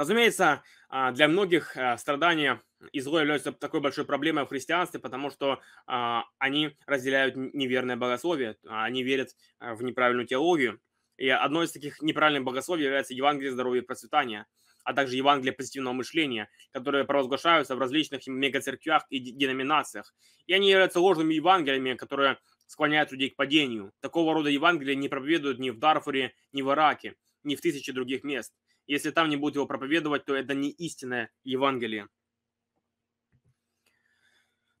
Разумеется, 0.00 0.62
а, 0.88 1.12
для 1.12 1.28
многих 1.28 1.76
а, 1.76 1.98
страдания 1.98 2.62
и 2.90 3.00
зло 3.00 3.20
являются 3.20 3.52
такой 3.52 3.80
большой 3.80 4.06
проблемой 4.06 4.46
в 4.46 4.48
христианстве, 4.48 4.98
потому 4.98 5.28
что 5.28 5.60
а, 5.86 6.24
они 6.38 6.74
разделяют 6.86 7.36
неверное 7.36 7.98
богословие, 7.98 8.56
они 8.66 9.02
верят 9.02 9.36
в 9.60 9.82
неправильную 9.82 10.26
теологию. 10.26 10.80
И 11.18 11.28
одно 11.28 11.62
из 11.62 11.72
таких 11.72 12.00
неправильных 12.00 12.44
богословий 12.44 12.84
является 12.84 13.12
Евангелие 13.12 13.52
здоровья 13.52 13.82
и 13.82 13.84
процветания, 13.84 14.46
а 14.84 14.94
также 14.94 15.16
Евангелие 15.16 15.52
позитивного 15.52 15.92
мышления, 15.92 16.48
которые 16.72 17.04
провозглашаются 17.04 17.76
в 17.76 17.78
различных 17.78 18.26
мегацерквях 18.26 19.04
и 19.10 19.18
деноминациях. 19.18 20.14
И 20.46 20.54
они 20.54 20.70
являются 20.70 21.00
ложными 21.00 21.34
Евангелиями, 21.34 21.92
которые 21.92 22.38
склоняют 22.66 23.12
людей 23.12 23.28
к 23.28 23.36
падению. 23.36 23.92
Такого 24.00 24.32
рода 24.32 24.48
Евангелия 24.48 24.94
не 24.94 25.10
проповедуют 25.10 25.58
ни 25.58 25.68
в 25.68 25.78
Дарфуре, 25.78 26.32
ни 26.52 26.62
в 26.62 26.70
Ираке, 26.72 27.16
ни 27.44 27.54
в 27.54 27.60
тысячи 27.60 27.92
других 27.92 28.24
мест. 28.24 28.54
Если 28.90 29.12
там 29.12 29.28
не 29.28 29.36
будут 29.36 29.54
его 29.54 29.66
проповедовать, 29.68 30.24
то 30.24 30.34
это 30.34 30.52
не 30.52 30.68
истинное 30.68 31.30
Евангелие. 31.44 32.08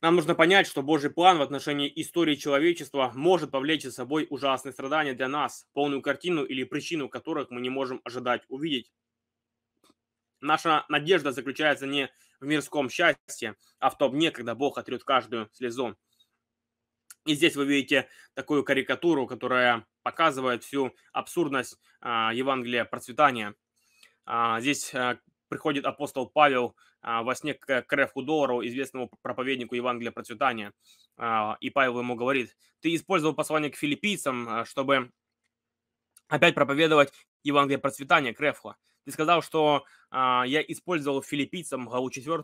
Нам 0.00 0.16
нужно 0.16 0.34
понять, 0.34 0.66
что 0.66 0.82
Божий 0.82 1.10
план 1.10 1.38
в 1.38 1.42
отношении 1.42 1.92
истории 1.94 2.34
человечества 2.34 3.12
может 3.14 3.52
повлечь 3.52 3.84
за 3.84 3.92
собой 3.92 4.26
ужасные 4.28 4.72
страдания 4.72 5.12
для 5.12 5.28
нас, 5.28 5.68
полную 5.74 6.02
картину 6.02 6.42
или 6.42 6.64
причину 6.64 7.08
которых 7.08 7.50
мы 7.50 7.60
не 7.60 7.70
можем 7.70 8.00
ожидать 8.02 8.42
увидеть. 8.48 8.90
Наша 10.40 10.84
надежда 10.88 11.30
заключается 11.30 11.86
не 11.86 12.10
в 12.40 12.46
мирском 12.46 12.90
счастье, 12.90 13.54
а 13.78 13.90
в 13.90 13.96
том 13.96 14.10
дне, 14.10 14.32
когда 14.32 14.56
Бог 14.56 14.76
отрет 14.76 15.04
каждую 15.04 15.48
слезу. 15.52 15.96
И 17.26 17.34
здесь 17.34 17.54
вы 17.54 17.64
видите 17.64 18.08
такую 18.34 18.64
карикатуру, 18.64 19.28
которая 19.28 19.86
показывает 20.02 20.64
всю 20.64 20.96
абсурдность 21.12 21.78
а, 22.00 22.34
Евангелия 22.34 22.84
процветания– 22.84 23.54
здесь 24.60 24.94
а, 24.94 25.18
приходит 25.48 25.84
апостол 25.84 26.28
Павел 26.28 26.76
а, 27.02 27.22
во 27.22 27.34
сне 27.34 27.54
к 27.54 27.82
Крефу 27.82 28.22
Доллару, 28.22 28.64
известному 28.66 29.10
проповеднику 29.22 29.74
Евангелия 29.74 30.12
процветания. 30.12 30.72
И 31.60 31.70
Павел 31.70 31.98
ему 31.98 32.14
говорит, 32.14 32.56
ты 32.80 32.94
использовал 32.94 33.34
послание 33.34 33.70
к 33.70 33.76
филиппийцам, 33.76 34.64
чтобы 34.64 35.10
опять 36.28 36.54
проповедовать 36.54 37.12
Евангелие 37.42 37.78
процветания 37.78 38.32
Крефла. 38.32 38.76
Ты 39.04 39.12
сказал, 39.12 39.42
что 39.42 39.84
я 40.10 40.62
использовал 40.66 41.22
филиппийцам 41.22 41.86
главу 41.86 42.08
4, 42.08 42.42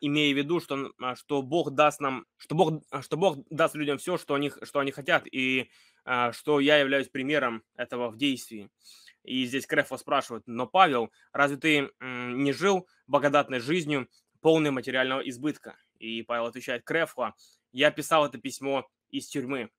имея 0.00 0.34
в 0.34 0.36
виду, 0.36 0.60
что, 0.60 0.92
что 1.16 1.42
Бог 1.42 1.72
даст 1.72 2.00
нам, 2.00 2.26
что 2.36 2.54
Бог, 2.54 2.82
что 3.00 3.16
Бог 3.16 3.38
даст 3.50 3.74
людям 3.74 3.98
все, 3.98 4.16
что 4.16 4.34
они, 4.34 4.52
что 4.62 4.78
они 4.78 4.92
хотят, 4.92 5.26
и 5.26 5.70
что 6.30 6.60
я 6.60 6.78
являюсь 6.78 7.08
примером 7.08 7.64
этого 7.74 8.10
в 8.10 8.16
действии. 8.16 8.70
И 9.24 9.44
здесь 9.44 9.66
Крефа 9.66 9.96
спрашивает, 9.96 10.44
но 10.46 10.66
Павел, 10.66 11.12
разве 11.32 11.56
ты 11.56 11.90
не 12.00 12.52
жил 12.52 12.88
благодатной 13.06 13.60
жизнью, 13.60 14.08
полной 14.40 14.70
материального 14.70 15.20
избытка? 15.20 15.76
И 15.98 16.22
Павел 16.22 16.46
отвечает, 16.46 16.84
Крефа, 16.84 17.34
я 17.70 17.90
писал 17.90 18.26
это 18.26 18.38
письмо 18.38 18.88
из 19.10 19.28
тюрьмы. 19.28 19.70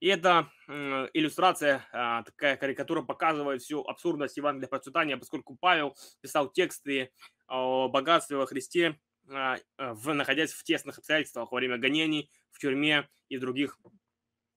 И 0.00 0.08
эта 0.08 0.50
иллюстрация, 0.66 1.86
а, 1.92 2.24
такая 2.24 2.56
карикатура 2.56 3.02
показывает 3.02 3.62
всю 3.62 3.82
абсурдность 3.82 4.36
Евангелия 4.36 4.66
процветания, 4.66 5.16
поскольку 5.16 5.54
Павел 5.54 5.96
писал 6.20 6.50
тексты 6.50 7.12
о 7.46 7.88
богатстве 7.88 8.36
во 8.36 8.46
Христе, 8.46 8.98
а, 9.30 9.58
в, 9.78 10.12
находясь 10.12 10.52
в 10.52 10.64
тесных 10.64 10.98
обстоятельствах 10.98 11.52
во 11.52 11.56
время 11.56 11.78
гонений, 11.78 12.28
в 12.50 12.58
тюрьме 12.58 13.08
и 13.28 13.38
других, 13.38 13.78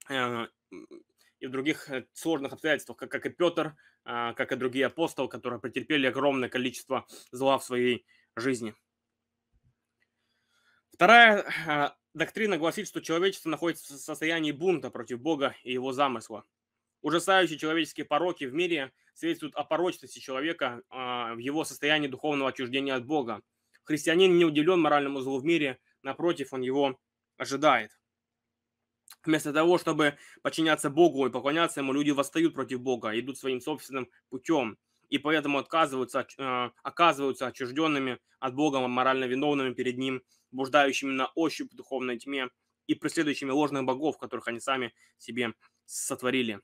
э, 0.10 0.48
и 1.46 1.48
в 1.48 1.52
других 1.52 1.90
э, 1.90 2.06
сложных 2.14 2.54
обстоятельствах, 2.54 2.98
как, 2.98 3.10
как 3.10 3.26
и 3.26 3.30
Петр, 3.30 3.76
а, 4.04 4.34
как 4.34 4.52
и 4.52 4.56
другие 4.56 4.88
апостолы, 4.88 5.30
которые 5.30 5.60
претерпели 5.60 6.08
огромное 6.08 6.50
количество 6.50 7.08
зла 7.32 7.58
в 7.58 7.64
своей 7.64 8.06
жизни. 8.36 8.76
Вторая 10.92 11.46
а, 11.68 11.96
доктрина 12.14 12.58
гласит, 12.58 12.88
что 12.88 13.02
человечество 13.02 13.50
находится 13.50 13.94
в 13.94 13.98
состоянии 13.98 14.52
бунта 14.52 14.90
против 14.90 15.22
Бога 15.22 15.56
и 15.64 15.72
его 15.72 15.94
замысла. 15.94 16.44
Ужасающие 17.02 17.58
человеческие 17.58 18.06
пороки 18.06 18.46
в 18.46 18.54
мире 18.54 18.92
свидетельствуют 19.14 19.56
о 19.56 19.64
порочности 19.64 20.20
человека 20.20 20.82
а, 20.90 21.34
в 21.36 21.38
его 21.38 21.64
состоянии 21.64 22.08
духовного 22.08 22.50
отчуждения 22.50 22.96
от 22.96 23.06
Бога. 23.06 23.42
Христианин 23.84 24.38
не 24.38 24.46
удивлен 24.46 24.82
моральному 24.82 25.22
злу 25.22 25.40
в 25.40 25.46
мире, 25.46 25.80
Напротив, 26.06 26.54
он 26.54 26.62
его 26.62 27.00
ожидает. 27.36 27.90
Вместо 29.24 29.54
того, 29.54 29.78
чтобы 29.78 30.18
подчиняться 30.44 30.90
Богу 30.90 31.26
и 31.26 31.32
поклоняться 31.32 31.80
Ему, 31.80 31.94
люди 31.94 32.12
восстают 32.12 32.54
против 32.54 32.82
Бога, 32.82 33.18
идут 33.20 33.38
своим 33.38 33.60
собственным 33.60 34.10
путем 34.30 34.78
и 35.10 35.18
поэтому 35.18 35.60
отказываются, 35.60 36.28
э, 36.38 36.70
оказываются 36.84 37.48
отчужденными 37.48 38.20
от 38.40 38.56
Бога, 38.56 38.80
морально 38.88 39.26
виновными 39.26 39.74
перед 39.74 39.98
Ним, 39.98 40.22
блуждающими 40.52 41.12
на 41.12 41.28
ощупь 41.36 41.72
в 41.72 41.76
духовной 41.76 42.18
тьме 42.18 42.50
и 42.88 42.96
преследующими 42.96 43.52
ложных 43.52 43.84
богов, 43.84 44.18
которых 44.18 44.48
они 44.48 44.60
сами 44.60 44.94
себе 45.18 45.54
сотворили. 45.86 46.62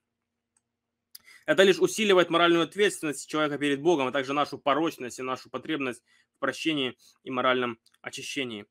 Это 1.45 1.63
лишь 1.63 1.79
усиливает 1.79 2.29
моральную 2.29 2.63
ответственность 2.63 3.27
человека 3.27 3.57
перед 3.57 3.81
Богом, 3.81 4.07
а 4.07 4.11
также 4.11 4.33
нашу 4.33 4.59
порочность 4.59 5.19
и 5.19 5.23
нашу 5.23 5.49
потребность 5.49 6.03
в 6.35 6.39
прощении 6.39 6.97
и 7.23 7.31
моральном 7.31 7.79
очищении. 8.01 8.67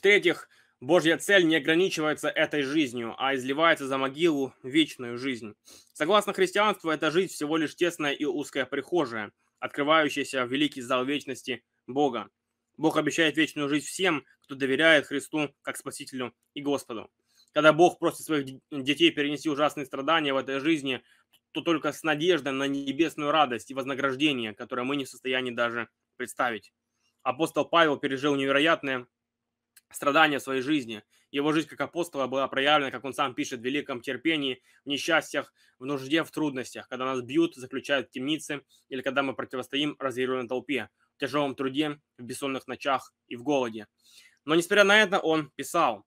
В-третьих, 0.00 0.48
Божья 0.80 1.18
цель 1.18 1.46
не 1.46 1.56
ограничивается 1.56 2.30
этой 2.30 2.62
жизнью, 2.62 3.14
а 3.18 3.34
изливается 3.34 3.86
за 3.86 3.98
могилу 3.98 4.54
вечную 4.62 5.18
жизнь. 5.18 5.52
Согласно 5.92 6.32
христианству, 6.32 6.88
эта 6.88 7.10
жизнь 7.10 7.30
всего 7.30 7.58
лишь 7.58 7.76
тесная 7.76 8.12
и 8.12 8.24
узкая 8.24 8.64
прихожая, 8.64 9.30
открывающаяся 9.58 10.46
в 10.46 10.50
великий 10.50 10.80
зал 10.80 11.04
вечности 11.04 11.62
Бога. 11.86 12.30
Бог 12.78 12.96
обещает 12.96 13.36
вечную 13.36 13.68
жизнь 13.68 13.84
всем, 13.84 14.24
кто 14.44 14.54
доверяет 14.54 15.06
Христу 15.06 15.54
как 15.60 15.76
Спасителю 15.76 16.34
и 16.54 16.62
Господу. 16.62 17.10
Когда 17.52 17.74
Бог 17.74 17.98
просит 17.98 18.24
своих 18.24 18.46
детей 18.70 19.10
перенести 19.10 19.50
ужасные 19.50 19.84
страдания 19.84 20.32
в 20.32 20.38
этой 20.38 20.60
жизни, 20.60 21.02
то 21.52 21.60
только 21.60 21.92
с 21.92 22.02
надеждой 22.04 22.54
на 22.54 22.64
небесную 22.64 23.32
радость 23.32 23.70
и 23.70 23.74
вознаграждение, 23.74 24.54
которое 24.54 24.84
мы 24.84 24.96
не 24.96 25.04
в 25.04 25.10
состоянии 25.10 25.50
даже 25.50 25.90
представить. 26.16 26.72
Апостол 27.22 27.66
Павел 27.66 27.98
пережил 27.98 28.34
невероятное 28.34 29.06
страдания 29.90 30.38
в 30.38 30.42
своей 30.42 30.62
жизни. 30.62 31.02
Его 31.30 31.52
жизнь 31.52 31.68
как 31.68 31.80
апостола 31.80 32.26
была 32.26 32.48
проявлена, 32.48 32.90
как 32.90 33.04
он 33.04 33.12
сам 33.12 33.34
пишет, 33.34 33.60
в 33.60 33.64
великом 33.64 34.00
терпении, 34.00 34.62
в 34.84 34.88
несчастьях, 34.88 35.52
в 35.78 35.84
нужде, 35.84 36.24
в 36.24 36.30
трудностях, 36.30 36.88
когда 36.88 37.04
нас 37.04 37.22
бьют, 37.22 37.54
заключают 37.54 38.08
в 38.08 38.10
темнице, 38.10 38.62
или 38.88 39.02
когда 39.02 39.22
мы 39.22 39.34
противостоим 39.34 39.96
разъяренной 39.98 40.48
толпе, 40.48 40.88
в 41.16 41.20
тяжелом 41.20 41.54
труде, 41.54 42.00
в 42.18 42.22
бессонных 42.22 42.66
ночах 42.66 43.12
и 43.28 43.36
в 43.36 43.42
голоде. 43.42 43.86
Но, 44.44 44.54
несмотря 44.54 44.84
на 44.84 45.00
это, 45.00 45.18
он 45.18 45.50
писал, 45.54 46.04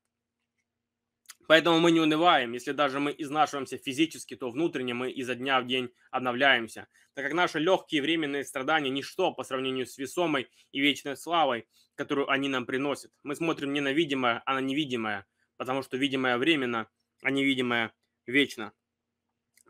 Поэтому 1.48 1.80
мы 1.80 1.92
не 1.92 2.00
унываем. 2.00 2.54
Если 2.54 2.72
даже 2.72 3.00
мы 3.00 3.14
изнашиваемся 3.18 3.78
физически, 3.78 4.36
то 4.36 4.50
внутренне 4.50 4.94
мы 4.94 5.12
изо 5.12 5.36
дня 5.36 5.60
в 5.60 5.68
день 5.68 5.90
обновляемся. 6.12 6.88
Так 7.14 7.26
как 7.26 7.34
наши 7.34 7.60
легкие 7.60 8.02
временные 8.02 8.46
страдания– 8.46 8.90
ничто 8.92 9.34
по 9.34 9.44
сравнению 9.44 9.86
с 9.86 9.98
весомой 9.98 10.48
и 10.72 10.80
вечной 10.80 11.18
славой, 11.18 11.68
которую 11.96 12.30
они 12.30 12.50
нам 12.50 12.66
приносят. 12.66 13.12
Мы 13.24 13.36
смотрим 13.36 13.74
не 13.74 13.82
на 13.82 13.92
видимое, 13.92 14.42
а 14.46 14.54
на 14.54 14.60
невидимое, 14.60 15.26
потому 15.58 15.84
что 15.84 15.98
видимое 15.98 16.38
временно, 16.38 16.90
а 17.22 17.30
невидимое 17.30 17.94
вечно. 18.26 18.72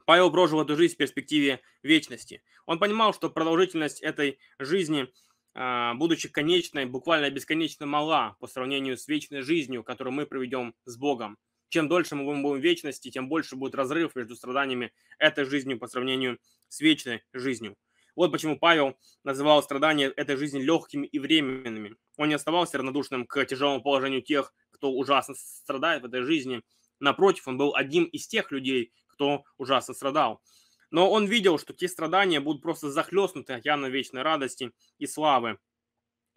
Павел 0.05 0.31
прожил 0.31 0.61
эту 0.61 0.75
жизнь 0.75 0.95
в 0.95 0.97
перспективе 0.97 1.61
вечности. 1.81 2.43
Он 2.65 2.77
понимал, 2.77 3.13
что 3.13 3.29
продолжительность 3.29 4.01
этой 4.01 4.37
жизни, 4.59 5.07
а, 5.53 5.93
будучи 5.95 6.29
конечной, 6.29 6.85
буквально 6.85 7.29
бесконечно 7.29 7.85
мала 7.85 8.35
по 8.39 8.47
сравнению 8.47 8.97
с 8.97 9.07
вечной 9.07 9.41
жизнью, 9.41 9.83
которую 9.83 10.13
мы 10.13 10.25
проведем 10.25 10.75
с 10.85 10.97
Богом 10.97 11.37
чем 11.73 11.87
дольше 11.87 12.13
мы 12.15 12.23
будем 12.23 12.43
в 12.43 12.63
вечности, 12.63 13.09
тем 13.09 13.27
больше 13.27 13.55
будет 13.55 13.73
разрыв 13.73 14.15
между 14.15 14.35
страданиями 14.35 14.93
этой 15.17 15.43
жизнью 15.43 15.79
по 15.79 15.87
сравнению 15.87 16.37
с 16.69 16.79
вечной 16.81 17.23
жизнью. 17.33 17.75
Вот 18.15 18.31
почему 18.31 18.59
Павел 18.59 18.95
называл 19.23 19.63
страдания 19.63 20.09
этой 20.09 20.35
жизни 20.35 20.61
легкими 20.61 21.07
и 21.07 21.17
временными. 21.17 21.95
Он 22.17 22.27
не 22.27 22.35
оставался 22.35 22.77
равнодушным 22.77 23.25
к 23.25 23.43
тяжелому 23.45 23.81
положению 23.81 24.21
тех, 24.21 24.53
кто 24.69 24.91
ужасно 24.91 25.33
страдает 25.33 26.03
в 26.03 26.05
этой 26.05 26.21
жизни. 26.21 26.61
Напротив, 26.99 27.47
он 27.47 27.57
был 27.57 27.73
одним 27.73 28.03
из 28.03 28.27
тех 28.27 28.51
людей, 28.51 28.93
кто 29.07 29.43
ужасно 29.57 29.95
страдал. 29.95 30.43
Но 30.91 31.09
он 31.09 31.25
видел, 31.25 31.57
что 31.57 31.73
те 31.73 31.87
страдания 31.87 32.39
будут 32.39 32.61
просто 32.61 32.91
захлестнуты 32.91 33.53
океаном 33.53 33.89
вечной 33.89 34.21
радости 34.21 34.71
и 34.99 35.07
славы, 35.07 35.57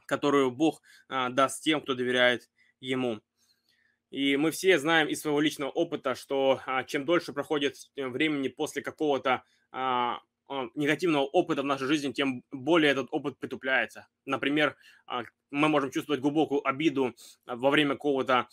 которую 0.06 0.50
Бог 0.50 0.80
а, 1.10 1.28
даст 1.28 1.62
тем, 1.62 1.82
кто 1.82 1.94
доверяет 1.94 2.48
Ему. 2.80 3.20
И 4.10 4.36
мы 4.36 4.50
все 4.50 4.78
знаем 4.78 5.08
из 5.08 5.20
своего 5.20 5.40
личного 5.40 5.70
опыта, 5.70 6.14
что 6.14 6.60
а, 6.66 6.84
чем 6.84 7.04
дольше 7.04 7.32
проходит 7.32 7.76
э, 7.96 8.06
времени 8.06 8.48
после 8.48 8.82
какого-то 8.82 9.42
а, 9.72 10.20
негативного 10.74 11.24
опыта 11.24 11.62
в 11.62 11.66
нашей 11.66 11.86
жизни, 11.86 12.12
тем 12.12 12.44
более 12.52 12.92
этот 12.92 13.08
опыт 13.10 13.38
притупляется. 13.38 14.06
Например, 14.24 14.76
а, 15.06 15.24
мы 15.50 15.68
можем 15.68 15.90
чувствовать 15.90 16.20
глубокую 16.20 16.66
обиду 16.66 17.14
во 17.46 17.70
время 17.70 17.94
какого-то 17.94 18.48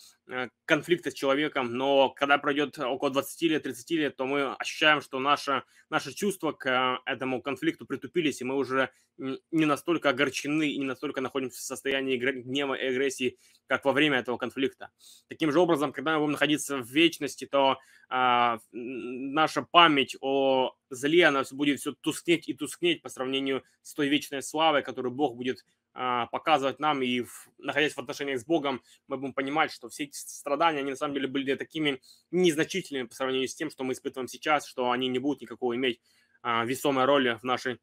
конфликта 0.64 1.10
с 1.10 1.14
человеком, 1.14 1.76
но 1.76 2.10
когда 2.10 2.38
пройдет 2.38 2.78
около 2.78 3.10
20 3.10 3.42
лет, 3.42 3.62
30 3.62 3.90
лет, 3.92 4.16
то 4.16 4.26
мы 4.26 4.54
ощущаем, 4.54 5.00
что 5.00 5.18
наше, 5.18 5.64
наши 5.90 6.14
чувства 6.14 6.52
к 6.52 7.00
этому 7.04 7.42
конфликту 7.42 7.86
притупились, 7.86 8.40
и 8.40 8.44
мы 8.44 8.56
уже 8.56 8.90
не 9.16 9.64
настолько 9.64 10.10
огорчены 10.10 10.70
и 10.70 10.78
не 10.78 10.86
настолько 10.86 11.20
находимся 11.20 11.58
в 11.58 11.64
состоянии 11.64 12.16
гнева 12.16 12.74
и 12.74 12.86
агрессии, 12.86 13.38
как 13.66 13.84
во 13.84 13.92
время 13.92 14.18
этого 14.18 14.38
конфликта. 14.38 14.90
Таким 15.28 15.52
же 15.52 15.60
образом, 15.60 15.92
когда 15.92 16.14
мы 16.14 16.20
будем 16.20 16.32
находиться 16.32 16.78
в 16.78 16.88
вечности, 16.88 17.46
то 17.46 17.78
а, 18.08 18.58
наша 18.72 19.62
память 19.62 20.16
о 20.20 20.74
зле, 20.90 21.26
она 21.26 21.44
будет 21.52 21.80
все 21.80 21.92
тускнеть 21.92 22.48
и 22.48 22.54
тускнеть 22.54 23.02
по 23.02 23.08
сравнению 23.08 23.62
с 23.82 23.94
той 23.94 24.08
вечной 24.08 24.42
славой, 24.42 24.82
которую 24.82 25.12
Бог 25.12 25.36
будет 25.36 25.64
показывать 25.94 26.80
нам, 26.80 27.02
и 27.02 27.20
в, 27.20 27.48
находясь 27.58 27.94
в 27.94 27.98
отношениях 27.98 28.40
с 28.40 28.44
Богом, 28.44 28.82
мы 29.06 29.16
будем 29.16 29.32
понимать, 29.32 29.70
что 29.70 29.88
все 29.88 30.04
эти 30.04 30.16
страдания, 30.16 30.80
они 30.80 30.90
на 30.90 30.96
самом 30.96 31.14
деле 31.14 31.28
были 31.28 31.54
такими 31.54 32.00
незначительными 32.32 33.06
по 33.06 33.14
сравнению 33.14 33.48
с 33.48 33.54
тем, 33.54 33.70
что 33.70 33.84
мы 33.84 33.92
испытываем 33.92 34.26
сейчас, 34.26 34.66
что 34.66 34.90
они 34.90 35.06
не 35.06 35.20
будут 35.20 35.42
никакого 35.42 35.76
иметь 35.76 36.00
а, 36.42 36.64
весомой 36.64 37.04
роли 37.04 37.38
в 37.40 37.44
нашей 37.44 37.78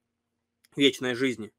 вечной 0.76 1.15
жизни. 1.15 1.52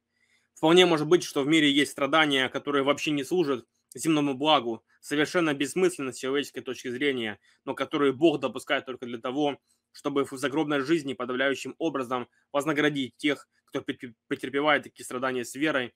Вполне 0.55 0.87
может 0.87 1.09
быть, 1.09 1.25
что 1.25 1.43
в 1.43 1.49
мире 1.49 1.71
есть 1.71 1.93
страдания, 1.93 2.49
которые 2.49 2.85
вообще 2.85 3.11
не 3.11 3.25
служат 3.25 3.67
земному 3.95 4.35
благу, 4.35 4.85
совершенно 5.01 5.55
бессмысленно 5.55 6.13
с 6.13 6.19
человеческой 6.19 6.61
точки 6.61 6.89
зрения, 6.89 7.41
но 7.65 7.75
которые 7.75 8.13
Бог 8.13 8.41
допускает 8.41 8.87
только 8.87 9.07
для 9.07 9.19
того, 9.19 9.59
чтобы 9.91 10.25
в 10.25 10.33
загробной 10.33 10.81
жизни 10.81 11.15
подавляющим 11.15 11.75
образом 11.79 12.29
вознаградить 12.53 13.17
тех, 13.17 13.49
кто 13.65 13.83
претерпевает 13.83 14.85
такие 14.85 15.05
страдания 15.05 15.45
с 15.45 15.55
верой 15.55 15.95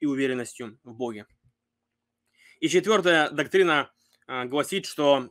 и 0.00 0.06
уверенностью 0.06 0.78
в 0.84 0.94
Боге. 0.94 1.26
И 2.60 2.68
четвертая 2.68 3.30
доктрина 3.30 3.90
а, 4.26 4.44
гласит, 4.46 4.86
что 4.86 5.30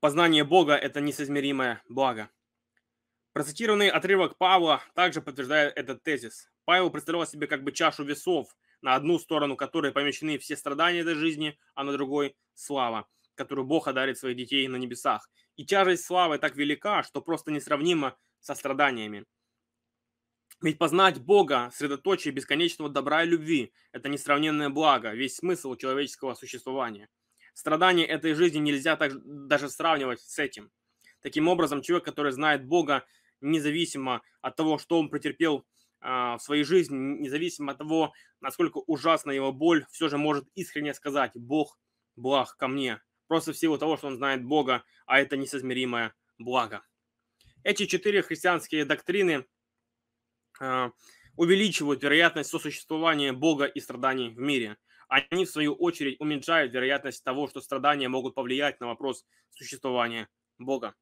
познание 0.00 0.44
Бога– 0.44 0.74
это 0.76 1.00
несоизмеримое 1.00 1.82
благо. 1.88 2.30
Процитированный 3.32 3.90
отрывок 3.90 4.38
Павла 4.38 4.82
также 4.94 5.20
подтверждает 5.20 5.76
этот 5.76 6.02
тезис. 6.02 6.50
Павел 6.64 6.90
представлял 6.90 7.26
себе 7.26 7.46
как 7.46 7.62
бы 7.62 7.70
чашу 7.70 8.02
весов, 8.02 8.56
на 8.80 8.94
одну 8.94 9.18
сторону 9.18 9.56
которой 9.56 9.92
помещены 9.92 10.38
все 10.38 10.56
страдания 10.56 11.00
этой 11.00 11.14
жизни, 11.14 11.58
а 11.74 11.84
на 11.84 11.92
другой– 11.92 12.34
слава, 12.54 13.06
которую 13.34 13.66
Бог 13.66 13.88
одарит 13.88 14.18
своих 14.18 14.36
детей 14.36 14.66
на 14.68 14.76
небесах. 14.76 15.30
И 15.56 15.64
тяжесть 15.64 16.04
славы 16.04 16.38
так 16.38 16.56
велика, 16.56 17.02
что 17.02 17.20
просто 17.20 17.50
несравнима 17.50 18.16
со 18.40 18.54
страданиями. 18.54 19.26
Ведь 20.62 20.78
познать 20.78 21.20
Бога, 21.20 21.70
средоточие 21.74 22.32
бесконечного 22.32 22.90
добра 22.90 23.24
и 23.24 23.26
любви– 23.26 23.74
это 23.92 24.08
несравненное 24.08 24.70
благо, 24.70 25.12
весь 25.12 25.36
смысл 25.36 25.76
человеческого 25.76 26.34
существования. 26.34 27.10
Страдания 27.52 28.06
этой 28.06 28.32
жизни 28.32 28.58
нельзя 28.58 28.96
так, 28.96 29.12
даже 29.22 29.68
сравнивать 29.68 30.20
с 30.20 30.38
этим. 30.38 30.70
Таким 31.20 31.48
образом, 31.48 31.82
человек, 31.82 32.06
который 32.06 32.32
знает 32.32 32.64
Бога, 32.66 33.04
независимо 33.42 34.22
от 34.40 34.56
того, 34.56 34.78
что 34.78 34.98
он 34.98 35.10
претерпел 35.10 35.66
а, 36.00 36.38
в 36.38 36.42
своей 36.42 36.64
жизни, 36.64 36.96
независимо 36.96 37.72
от 37.72 37.78
того, 37.78 38.14
насколько 38.40 38.78
ужасна 38.78 39.32
его 39.32 39.52
боль, 39.52 39.84
все 39.90 40.08
же 40.08 40.16
может 40.16 40.48
искренне 40.54 40.94
сказать 40.94 41.32
«Бог 41.34 41.78
благ 42.16 42.56
ко 42.56 42.66
мне», 42.66 43.02
просто 43.26 43.52
в 43.52 43.58
силу 43.58 43.76
того, 43.76 43.98
что 43.98 44.06
он 44.06 44.16
знает 44.16 44.42
Бога, 44.42 44.84
а 45.04 45.20
это 45.20 45.36
несоизмеримое 45.36 46.14
благо. 46.38 46.82
Эти 47.62 47.84
четыре 47.84 48.22
христианские 48.22 48.86
доктрины– 48.86 49.44
увеличивают 51.36 52.02
вероятность 52.02 52.50
сосуществования 52.50 53.32
Бога 53.32 53.66
и 53.66 53.80
страданий 53.80 54.30
в 54.30 54.38
мире. 54.38 54.76
Они, 55.08 55.44
в 55.44 55.50
свою 55.50 55.74
очередь, 55.74 56.20
уменьшают 56.20 56.72
вероятность 56.72 57.22
того, 57.22 57.46
что 57.48 57.60
страдания 57.60 58.08
могут 58.08 58.34
повлиять 58.34 58.80
на 58.80 58.88
вопрос 58.88 59.24
существования 59.50 60.28
Бога. 60.58 60.94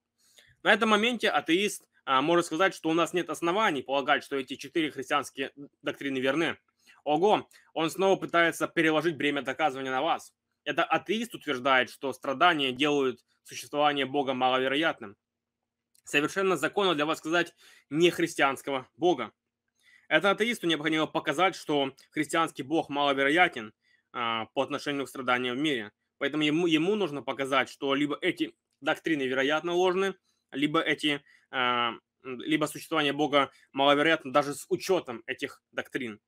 На 0.63 0.73
этом 0.73 0.91
моменте 0.91 1.29
атеист 1.29 1.89
а, 2.05 2.21
может 2.21 2.47
сказать, 2.47 2.75
что 2.75 2.91
у 2.91 2.95
нас 2.95 3.13
нет 3.13 3.31
оснований 3.31 3.83
полагать, 3.83 4.25
что 4.25 4.37
эти 4.37 4.57
четыре 4.57 4.91
христианские 4.91 5.53
доктрины 5.83 6.19
верны. 6.19 6.59
Ого, 7.05 7.49
он 7.73 7.91
снова 7.91 8.17
пытается 8.17 8.67
переложить 8.67 9.17
бремя 9.17 9.43
доказывания 9.43 9.91
на 9.91 10.03
вас. 10.03 10.35
Это 10.65 10.85
атеист 10.85 11.35
утверждает, 11.35 11.91
что 11.91 12.13
страдания 12.13 12.73
делают 12.73 13.21
существование 13.45 14.07
Бога 14.07 14.33
маловероятным. 14.33 15.17
Совершенно 16.05 16.57
законно 16.57 16.95
для 16.95 17.07
вас 17.07 17.19
сказать 17.19 17.55
не 17.91 18.11
христианского 18.11 18.89
Бога. 18.97 19.33
Это 20.09 20.31
атеисту 20.31 20.67
необходимо 20.67 21.07
показать, 21.07 21.57
что 21.57 21.95
христианский 22.11 22.63
бог 22.63 22.89
маловероятен 22.89 23.73
а, 24.13 24.47
по 24.55 24.63
отношению 24.63 25.07
к 25.07 25.09
страданиям 25.09 25.57
в 25.57 25.61
мире. 25.61 25.93
Поэтому 26.19 26.43
ему, 26.43 26.67
ему 26.67 26.95
нужно 26.95 27.23
показать, 27.23 27.69
что 27.69 27.95
либо 27.95 28.17
эти 28.21 28.55
доктрины 28.81 29.23
вероятно 29.23 29.73
ложны, 29.73 30.15
либо 30.53 30.81
эти 30.81 31.23
а, 31.51 31.95
либо 32.25 32.67
существование 32.67 33.13
Бога 33.13 33.51
маловероятно 33.73 34.33
даже 34.33 34.55
с 34.55 34.65
учетом 34.69 35.23
этих 35.27 35.63
доктрин. 35.73 36.21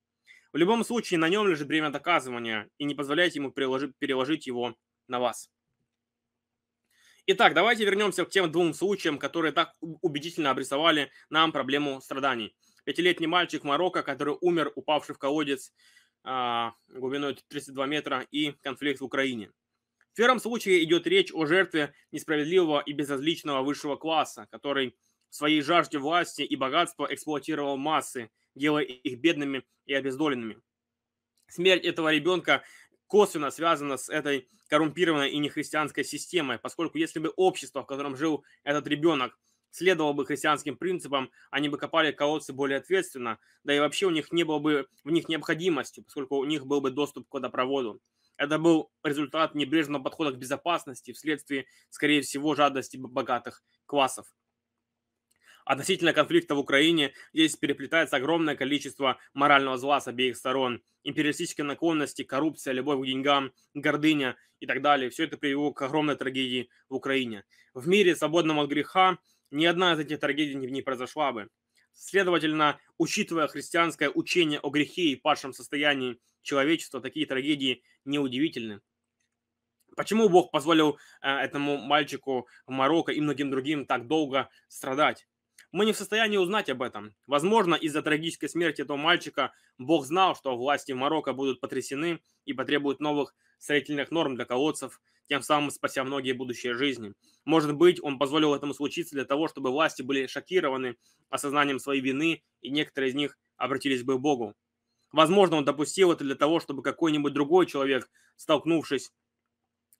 В 0.53 0.57
любом 0.57 0.85
случае, 0.85 1.19
на 1.19 1.29
нем 1.29 1.47
лежит 1.49 1.69
бремя 1.69 1.91
доказывания, 1.91 2.69
и 2.79 2.85
не 2.85 2.95
позволяйте 2.95 3.39
ему 3.39 3.51
переложить, 3.51 3.97
переложить 3.99 4.47
его 4.47 4.77
на 5.09 5.21
вас. 5.21 5.51
Итак, 7.27 7.55
давайте 7.55 7.85
вернемся 7.85 8.25
к 8.25 8.31
тем 8.31 8.51
двум 8.53 8.73
случаям, 8.73 9.19
которые 9.19 9.53
так 9.53 9.75
убедительно 9.81 10.51
обрисовали 10.51 11.11
нам 11.29 11.51
проблему 11.51 12.01
страданий. 12.01 12.55
Пятилетний 12.87 13.27
мальчик 13.27 13.64
Марокко, 13.64 14.05
который 14.05 14.37
умер, 14.40 14.70
упавший 14.77 15.16
в 15.16 15.18
колодец 15.18 15.72
а, 16.22 16.72
глубиной 16.87 17.37
32 17.49 17.85
метра, 17.87 18.25
и 18.31 18.53
конфликт 18.62 19.01
в 19.01 19.05
Украине. 19.05 19.51
В 20.12 20.16
первом 20.16 20.38
случае 20.38 20.85
идет 20.85 21.05
речь 21.09 21.33
о 21.35 21.46
жертве 21.46 21.94
несправедливого 22.12 22.81
и 22.81 22.92
безразличного 22.92 23.62
высшего 23.62 23.96
класса, 23.96 24.46
который 24.53 24.96
в 25.31 25.35
своей 25.35 25.62
жажде 25.62 25.99
власти 25.99 26.42
и 26.42 26.55
богатства 26.55 27.09
эксплуатировал 27.11 27.77
массы, 27.77 28.31
делая 28.55 28.85
их 28.85 29.18
бедными 29.18 29.64
и 29.87 29.92
обездоленными. 29.92 30.62
Смерть 31.49 31.85
этого 31.85 32.12
ребенка 32.12 32.62
косвенно 33.09 33.51
связана 33.51 33.96
с 33.96 34.09
этой 34.09 34.49
коррумпированной 34.68 35.31
и 35.33 35.38
нехристианской 35.38 36.05
системой, 36.05 36.61
поскольку 36.61 36.99
если 36.99 37.18
бы 37.18 37.31
общество, 37.31 37.83
в 37.83 37.87
котором 37.87 38.16
жил 38.16 38.44
этот 38.62 38.87
ребенок, 38.87 39.37
следовало 39.77 40.12
бы 40.12 40.25
христианским 40.25 40.77
принципам, 40.77 41.31
они 41.51 41.69
бы 41.69 41.79
копали 41.79 42.12
колодцы 42.12 42.53
более 42.53 42.79
ответственно, 42.79 43.39
да 43.65 43.75
и 43.75 43.79
вообще 43.79 44.07
у 44.07 44.11
них 44.11 44.33
не 44.33 44.45
было 44.45 44.59
бы 44.59 44.87
в 45.05 45.11
них 45.11 45.29
необходимости, 45.29 46.01
поскольку 46.01 46.37
у 46.37 46.45
них 46.45 46.67
был 46.67 46.81
бы 46.81 46.91
доступ 46.91 47.29
к 47.29 47.35
водопроводу. 47.35 48.01
Это 48.37 48.59
был 48.59 48.91
результат 49.03 49.55
небрежного 49.55 50.03
подхода 50.03 50.33
к 50.33 50.39
безопасности 50.39 51.12
вследствие, 51.12 51.67
скорее 51.91 52.23
всего, 52.23 52.55
жадности 52.55 52.97
богатых 52.97 53.62
классов. 53.87 54.27
Относительно 55.67 56.12
конфликта 56.12 56.55
в 56.55 56.61
Украине 56.61 57.12
здесь 57.33 57.57
переплетается 57.57 58.17
огромное 58.17 58.55
количество 58.55 59.19
морального 59.35 59.77
зла 59.77 60.01
с 60.01 60.07
обеих 60.07 60.37
сторон. 60.37 60.81
Империалистические 61.03 61.65
наклонности, 61.65 62.23
коррупция, 62.23 62.73
любовь 62.73 63.03
к 63.03 63.07
деньгам, 63.07 63.53
гордыня 63.75 64.37
и 64.61 64.67
так 64.67 64.81
далее. 64.81 65.11
Все 65.11 65.25
это 65.25 65.37
привело 65.37 65.73
к 65.73 65.83
огромной 65.83 66.15
трагедии 66.15 66.69
в 66.89 66.95
Украине. 66.95 67.45
В 67.75 67.89
мире, 67.89 68.15
свободном 68.15 68.61
от 68.61 68.71
греха, 68.71 69.19
ни 69.50 69.64
одна 69.64 69.94
из 69.94 69.98
этих 70.00 70.20
трагедий 70.20 70.54
не 70.54 70.82
произошла 70.82 71.32
бы. 71.32 71.48
Следовательно, 71.92 72.78
учитывая 72.98 73.46
христианское 73.48 74.11
учение 74.11 74.61
о 74.61 74.70
грехе 74.70 75.09
и 75.09 75.16
падшем 75.16 75.52
состоянии 75.52 76.18
человечества, 76.42 77.00
такие 77.00 77.26
трагедии 77.26 77.82
неудивительны. 78.04 78.80
Почему 79.96 80.28
Бог 80.28 80.50
позволил 80.50 80.98
э, 81.22 81.28
этому 81.28 81.78
мальчику 81.78 82.48
в 82.66 82.70
Марокко 82.70 83.12
и 83.12 83.20
многим 83.20 83.50
другим 83.50 83.87
так 83.87 84.06
долго 84.06 84.50
страдать? 84.68 85.26
Мы 85.72 85.87
не 85.87 85.92
в 85.92 85.96
состоянии 85.96 86.37
узнать 86.37 86.68
об 86.68 86.82
этом. 86.82 87.14
Возможно, 87.26 87.74
из-за 87.74 88.02
трагической 88.02 88.48
смерти 88.48 88.82
этого 88.82 88.98
мальчика 88.98 89.52
Бог 89.78 90.04
знал, 90.04 90.37
что 90.37 90.56
власти 90.56 90.92
Марокко 90.92 91.32
будут 91.32 91.61
потрясены 91.61 92.20
и 92.44 92.52
потребуют 92.52 93.00
новых 93.00 93.35
строительных 93.59 94.11
норм 94.11 94.37
для 94.37 94.45
колодцев, 94.45 95.01
тем 95.29 95.42
самым 95.42 95.71
спася 95.71 96.05
многие 96.05 96.33
будущие 96.33 96.75
жизни. 96.75 97.14
Может 97.45 97.75
быть, 97.75 98.03
он 98.03 98.19
позволил 98.19 98.55
этому 98.55 98.75
случиться 98.75 99.14
для 99.14 99.25
того, 99.25 99.49
чтобы 99.49 99.71
власти 99.71 100.03
были 100.03 100.27
шокированы 100.27 100.97
осознанием 101.31 101.79
своей 101.79 102.01
вины, 102.01 102.45
и 102.61 102.71
некоторые 102.71 103.11
из 103.11 103.14
них 103.14 103.38
обратились 103.57 104.03
бы 104.03 104.16
к 104.16 104.21
Богу. 104.21 104.55
Возможно, 105.12 105.57
он 105.57 105.64
допустил 105.64 106.12
это 106.12 106.25
для 106.25 106.35
того, 106.35 106.61
чтобы 106.61 106.83
какой-нибудь 106.83 107.33
другой 107.33 107.66
человек, 107.66 108.11
столкнувшись 108.37 109.12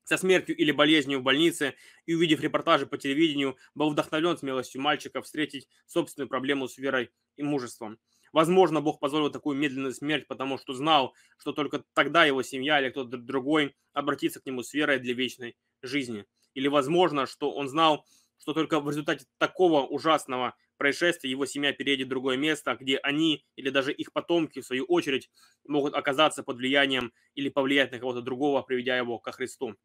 со 0.05 0.17
смертью 0.17 0.57
или 0.57 0.71
болезнью 0.71 1.19
в 1.21 1.23
больнице 1.23 1.75
и, 2.07 2.15
увидев 2.15 2.41
репортажи 2.41 2.87
по 2.87 2.97
телевидению, 2.97 3.57
был 3.75 3.91
вдохновлен 3.91 4.37
смелостью 4.39 4.81
мальчика 4.81 5.21
встретить 5.21 5.69
собственную 5.87 6.29
проблему 6.29 6.69
с 6.69 6.79
верой 6.79 7.11
и 7.37 7.43
мужеством. 7.43 7.99
Возможно, 8.37 8.83
Бог 8.83 9.01
позволил 9.01 9.31
такую 9.31 9.57
медленную 9.57 9.95
смерть, 9.95 10.27
потому 10.29 10.59
что 10.59 10.75
знал, 10.75 11.15
что 11.39 11.53
только 11.53 11.85
тогда 11.95 12.27
его 12.27 12.43
семья 12.43 12.79
или 12.83 12.91
кто-то 12.91 13.17
другой 13.17 13.75
обратится 13.95 14.43
к 14.43 14.45
нему 14.45 14.63
с 14.63 14.75
верой 14.75 14.99
для 14.99 15.15
вечной 15.15 15.57
жизни. 15.81 16.27
Или, 16.53 16.69
возможно, 16.69 17.25
что 17.25 17.51
он 17.51 17.67
знал, 17.67 18.05
что 18.39 18.53
только 18.53 18.79
в 18.81 18.91
результате 18.91 19.25
такого 19.39 19.87
ужасного 19.87 20.55
происшествия 20.77 21.31
его 21.31 21.47
семья 21.47 21.73
переедет 21.73 22.09
в 22.09 22.11
другое 22.11 22.37
место, 22.37 22.77
где 22.79 22.99
они 22.99 23.43
или 23.57 23.71
даже 23.71 23.91
их 23.91 24.13
потомки, 24.13 24.61
в 24.61 24.67
свою 24.67 24.85
очередь, 24.85 25.31
могут 25.67 25.95
оказаться 25.95 26.43
под 26.43 26.59
влиянием 26.59 27.15
или 27.37 27.49
повлиять 27.49 27.91
на 27.91 27.99
кого-то 27.99 28.21
другого, 28.21 28.61
приведя 28.61 28.99
его 28.99 29.19
ко 29.19 29.33
Христу. 29.33 29.77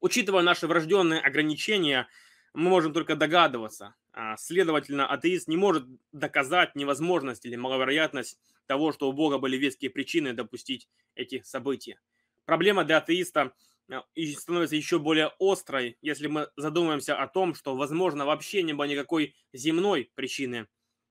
Учитывая 0.00 0.42
наши 0.42 0.66
врожденные 0.66 1.20
ограничения, 1.20 2.08
мы 2.54 2.70
можем 2.70 2.92
только 2.92 3.16
догадываться. 3.16 3.96
А, 4.12 4.36
следовательно, 4.36 5.06
атеист 5.06 5.48
не 5.48 5.56
может 5.56 5.84
доказать 6.12 6.74
невозможность 6.76 7.44
или 7.44 7.56
маловероятность 7.56 8.38
того, 8.66 8.92
что 8.92 9.08
у 9.08 9.12
Бога 9.12 9.38
были 9.38 9.56
веские 9.56 9.90
причины 9.90 10.32
допустить 10.32 10.88
эти 11.16 11.42
события. 11.42 12.00
Проблема 12.44 12.84
для 12.84 12.98
атеиста 12.98 13.52
а, 13.90 14.04
становится 14.38 14.76
еще 14.76 14.98
более 15.00 15.32
острой, 15.40 15.98
если 16.00 16.28
мы 16.28 16.48
задумаемся 16.56 17.20
о 17.20 17.26
том, 17.26 17.54
что, 17.54 17.76
возможно, 17.76 18.24
вообще 18.24 18.62
не 18.62 18.72
было 18.72 18.84
никакой 18.84 19.34
земной 19.52 20.12
причины, 20.14 20.68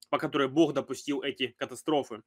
по 0.09 0.17
которой 0.17 0.47
Бог 0.47 0.73
допустил 0.73 1.21
эти 1.21 1.47
катастрофы. 1.47 2.23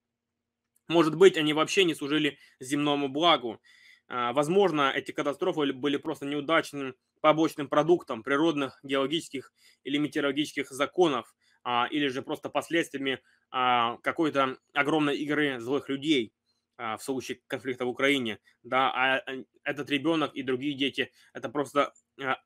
Может 0.88 1.16
быть, 1.16 1.36
они 1.36 1.52
вообще 1.52 1.84
не 1.84 1.94
служили 1.94 2.38
земному 2.60 3.08
благу, 3.08 3.60
возможно, 4.08 4.92
эти 4.94 5.12
катастрофы 5.12 5.72
были 5.72 5.96
просто 5.96 6.26
неудачным 6.26 6.94
побочным 7.20 7.68
продуктом 7.68 8.22
природных, 8.22 8.78
геологических 8.82 9.52
или 9.84 9.98
метеорологических 9.98 10.70
законов, 10.70 11.34
а, 11.64 11.88
или 11.90 12.06
же 12.06 12.22
просто 12.22 12.48
последствиями 12.48 13.20
а, 13.50 13.96
какой-то 13.98 14.58
огромной 14.72 15.16
игры 15.16 15.58
злых 15.58 15.88
людей 15.88 16.32
в 16.78 16.98
случае 17.00 17.40
конфликта 17.46 17.86
в 17.86 17.88
Украине. 17.88 18.38
Да, 18.62 18.92
а 18.94 19.22
этот 19.64 19.88
ребенок 19.88 20.34
и 20.34 20.42
другие 20.42 20.74
дети– 20.74 21.10
это 21.32 21.48
просто 21.48 21.94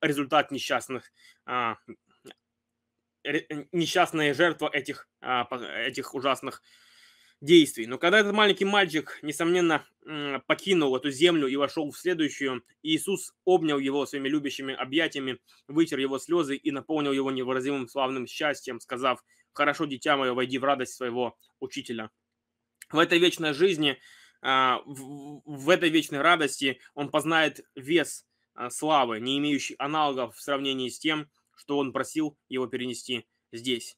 результат 0.01 0.53
несчастных 0.53 1.11
несчастная 3.73 4.33
жертва 4.35 4.71
этих, 4.73 5.09
этих 5.21 6.15
ужасных 6.15 6.63
действий. 7.41 7.87
Но 7.87 7.99
когда 7.99 8.21
этот 8.21 8.33
маленький 8.35 8.65
мальчик, 8.65 9.19
несомненно, 9.23 9.85
покинул 10.47 10.95
эту 10.97 11.11
землю 11.11 11.47
и 11.47 11.57
вошел 11.57 11.91
в 11.91 11.99
следующую, 11.99 12.63
Иисус 12.83 13.35
обнял 13.45 13.79
его 13.79 14.05
своими 14.07 14.29
любящими 14.29 14.75
объятиями, 14.75 15.39
вытер 15.69 15.99
его 15.99 16.19
слезы 16.19 16.57
и 16.57 16.71
наполнил 16.71 17.13
его 17.13 17.31
невыразимым 17.31 17.89
славным 17.89 18.27
счастьем, 18.27 18.81
сказав, 18.81 19.25
«Хорошо, 19.53 19.87
дитя 19.87 20.17
мое, 20.17 20.35
войди 20.35 20.59
в 20.59 20.65
радость 20.65 20.95
своего 20.95 21.37
учителя». 21.61 22.11
В 22.91 22.99
этой 22.99 23.19
вечной 23.19 23.55
жизни, 23.55 23.99
а, 24.43 24.81
в 24.85 25.71
этой 25.71 25.91
вечной 25.91 26.21
радости 26.21 26.81
он 26.95 27.11
познает 27.11 27.65
вес 27.75 28.27
а, 28.55 28.71
славы, 28.71 29.21
не 29.21 29.39
имеющий 29.39 29.77
аналогов 29.79 30.37
в 30.37 30.43
сравнении 30.43 30.89
с 30.89 30.99
тем, 30.99 31.31
что 31.57 31.79
он 31.79 31.93
просил 31.93 32.37
его 32.49 32.67
перенести 32.67 33.27
здесь. 33.53 33.97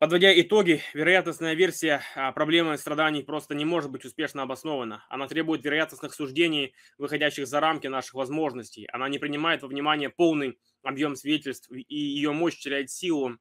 Подводя 0.00 0.32
итоги, 0.40 0.80
вероятностная 0.94 1.52
версия 1.52 2.00
а, 2.14 2.32
проблемы 2.32 2.78
страданий 2.78 3.22
просто 3.22 3.54
не 3.54 3.66
может 3.66 3.90
быть 3.90 4.06
успешно 4.06 4.40
обоснована. 4.42 5.04
Она 5.10 5.28
требует 5.28 5.62
вероятностных 5.62 6.14
суждений, 6.14 6.74
выходящих 6.96 7.46
за 7.46 7.60
рамки 7.60 7.86
наших 7.86 8.14
возможностей. 8.14 8.88
Она 8.94 9.10
не 9.10 9.18
принимает 9.18 9.60
во 9.60 9.68
внимание 9.68 10.08
полный 10.08 10.58
объем 10.82 11.16
свидетельств, 11.16 11.70
и 11.70 11.84
ее 11.94 12.32
мощь 12.32 12.58
теряет 12.58 12.90
силу, 12.90 13.36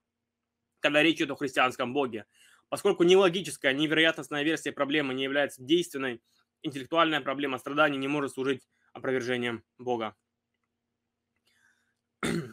когда 0.82 1.02
речь 1.02 1.16
идет 1.20 1.32
о 1.32 1.38
христианском 1.38 1.94
Боге. 1.94 2.26
Поскольку 2.68 3.04
ни 3.04 3.16
логическая, 3.16 3.74
вероятностная 3.74 4.44
версия 4.44 4.74
проблемы 4.74 5.14
не 5.14 5.24
является 5.24 5.64
действенной, 5.64 6.22
интеллектуальная 6.62 7.22
проблема 7.22 7.58
страданий 7.58 7.98
не 7.98 8.10
может 8.10 8.34
служить 8.34 8.68
опровержением 8.92 9.64
Бога. 9.78 10.14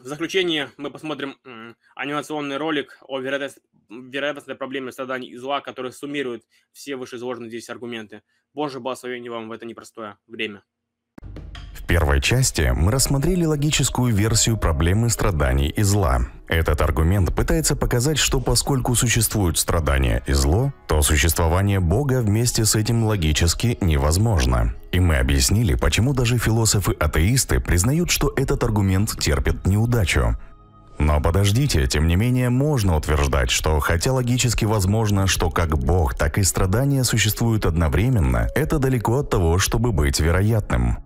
В 0.07 0.09
заключение 0.09 0.71
мы 0.77 0.89
посмотрим 0.89 1.35
анимационный 1.93 2.55
ролик 2.55 2.97
о 3.01 3.19
вероятностной 3.19 4.55
проблеме 4.55 4.93
страданий 4.93 5.27
и 5.27 5.35
зла, 5.35 5.59
который 5.59 5.91
суммирует 5.91 6.47
все 6.71 6.95
вышеизложенные 6.95 7.49
здесь 7.49 7.69
аргументы. 7.69 8.23
Боже, 8.53 8.79
благословение 8.79 9.29
вам 9.29 9.49
в 9.49 9.51
это 9.51 9.65
непростое 9.65 10.17
время. 10.25 10.63
Первой 11.87 12.19
части 12.19 12.73
мы 12.75 12.91
рассмотрели 12.91 13.45
логическую 13.45 14.13
версию 14.13 14.57
проблемы 14.57 15.09
страданий 15.09 15.69
и 15.69 15.83
зла. 15.83 16.19
Этот 16.49 16.81
аргумент 16.81 17.33
пытается 17.33 17.77
показать, 17.77 18.17
что 18.17 18.41
поскольку 18.41 18.93
существуют 18.93 19.57
страдания 19.57 20.21
и 20.27 20.33
зло, 20.33 20.73
то 20.87 21.01
существование 21.01 21.79
Бога 21.79 22.21
вместе 22.21 22.65
с 22.65 22.75
этим 22.75 23.05
логически 23.05 23.77
невозможно. 23.79 24.73
И 24.91 24.99
мы 24.99 25.15
объяснили, 25.15 25.75
почему 25.75 26.13
даже 26.13 26.37
философы-атеисты 26.37 27.61
признают, 27.61 28.11
что 28.11 28.33
этот 28.35 28.63
аргумент 28.65 29.17
терпит 29.17 29.65
неудачу. 29.65 30.35
Но 30.99 31.21
подождите, 31.21 31.87
тем 31.87 32.07
не 32.07 32.17
менее, 32.17 32.49
можно 32.49 32.97
утверждать, 32.97 33.49
что 33.49 33.79
хотя 33.79 34.11
логически 34.11 34.65
возможно, 34.65 35.25
что 35.25 35.49
как 35.49 35.77
Бог, 35.77 36.15
так 36.15 36.37
и 36.37 36.43
страдания 36.43 37.05
существуют 37.05 37.65
одновременно, 37.65 38.49
это 38.55 38.77
далеко 38.77 39.19
от 39.19 39.29
того, 39.29 39.57
чтобы 39.57 39.93
быть 39.93 40.19
вероятным. 40.19 40.97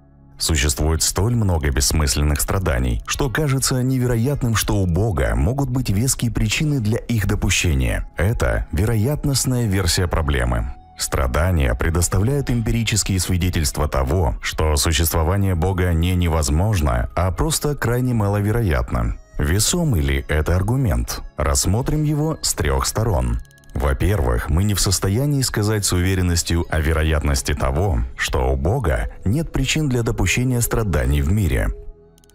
Существует 0.41 1.03
столь 1.03 1.35
много 1.35 1.69
бессмысленных 1.69 2.41
страданий, 2.41 3.03
что 3.05 3.29
кажется 3.29 3.83
невероятным, 3.83 4.55
что 4.55 4.77
у 4.77 4.87
Бога 4.87 5.35
могут 5.35 5.69
быть 5.69 5.91
веские 5.91 6.31
причины 6.31 6.79
для 6.79 6.97
их 6.97 7.27
допущения. 7.27 8.09
Это 8.17 8.65
вероятностная 8.71 9.67
версия 9.67 10.07
проблемы. 10.07 10.73
Страдания 10.97 11.75
предоставляют 11.75 12.49
эмпирические 12.49 13.19
свидетельства 13.19 13.87
того, 13.87 14.35
что 14.41 14.75
существование 14.77 15.53
Бога 15.53 15.93
не 15.93 16.15
невозможно, 16.15 17.11
а 17.15 17.31
просто 17.31 17.75
крайне 17.75 18.15
маловероятно. 18.15 19.17
Весомый 19.37 20.01
ли 20.01 20.25
это 20.27 20.55
аргумент? 20.55 21.21
Рассмотрим 21.37 22.03
его 22.03 22.39
с 22.41 22.55
трех 22.55 22.87
сторон. 22.87 23.41
Во-первых, 23.74 24.49
мы 24.49 24.63
не 24.63 24.74
в 24.74 24.82
состоянии 24.82 25.41
сказать 25.41 25.86
с 25.86 25.93
уверенностью 25.93 26.65
о 26.69 26.80
вероятности 26.80 27.53
того, 27.53 27.99
что 28.17 28.51
у 28.51 28.55
Бога 28.55 29.09
нет 29.24 29.51
причин 29.51 29.89
для 29.89 30.03
допущения 30.03 30.61
страданий 30.61 31.22
в 31.22 31.32
мире. 31.32 31.69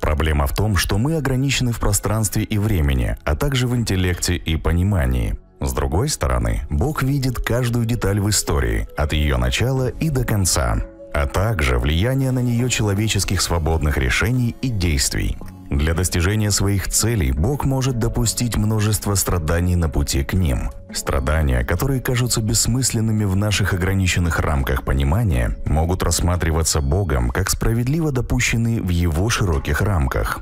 Проблема 0.01 0.47
в 0.47 0.55
том, 0.55 0.77
что 0.77 0.99
мы 0.99 1.17
ограничены 1.17 1.73
в 1.73 1.81
пространстве 1.81 2.43
и 2.43 2.59
времени, 2.59 3.17
а 3.25 3.35
также 3.35 3.67
в 3.67 3.77
интеллекте 3.77 4.37
и 4.37 4.57
понимании. 4.57 5.39
С 5.61 5.73
другой 5.73 6.09
стороны, 6.09 6.63
Бог 6.69 7.03
видит 7.03 7.39
каждую 7.39 7.87
деталь 7.87 8.21
в 8.21 8.29
истории, 8.29 8.89
от 8.97 9.13
ее 9.13 9.37
начала 9.37 9.89
и 9.89 10.11
до 10.11 10.25
конца, 10.25 10.77
а 11.15 11.27
также 11.27 11.79
влияние 11.79 12.31
на 12.31 12.41
нее 12.41 12.69
человеческих 12.69 13.41
свободных 13.41 13.97
решений 13.97 14.55
и 14.61 14.69
действий. 14.69 15.37
Для 15.71 15.95
достижения 15.95 16.51
своих 16.51 16.89
целей 16.89 17.33
Бог 17.33 17.65
может 17.65 17.99
допустить 17.99 18.57
множество 18.57 19.15
страданий 19.15 19.77
на 19.77 19.89
пути 19.89 20.23
к 20.23 20.33
ним. 20.33 20.71
Страдания, 20.93 21.65
которые 21.65 22.01
кажутся 22.01 22.41
бессмысленными 22.41 23.25
в 23.25 23.35
наших 23.35 23.75
ограниченных 23.75 24.39
рамках 24.39 24.85
понимания, 24.85 25.57
могут 25.67 26.03
рассматриваться 26.03 26.81
Богом 26.81 27.31
как 27.31 27.51
справедливо 27.51 28.13
допущенные 28.13 28.81
в 28.81 28.91
Его 28.91 29.29
широких 29.29 29.81
рамках. 29.81 30.41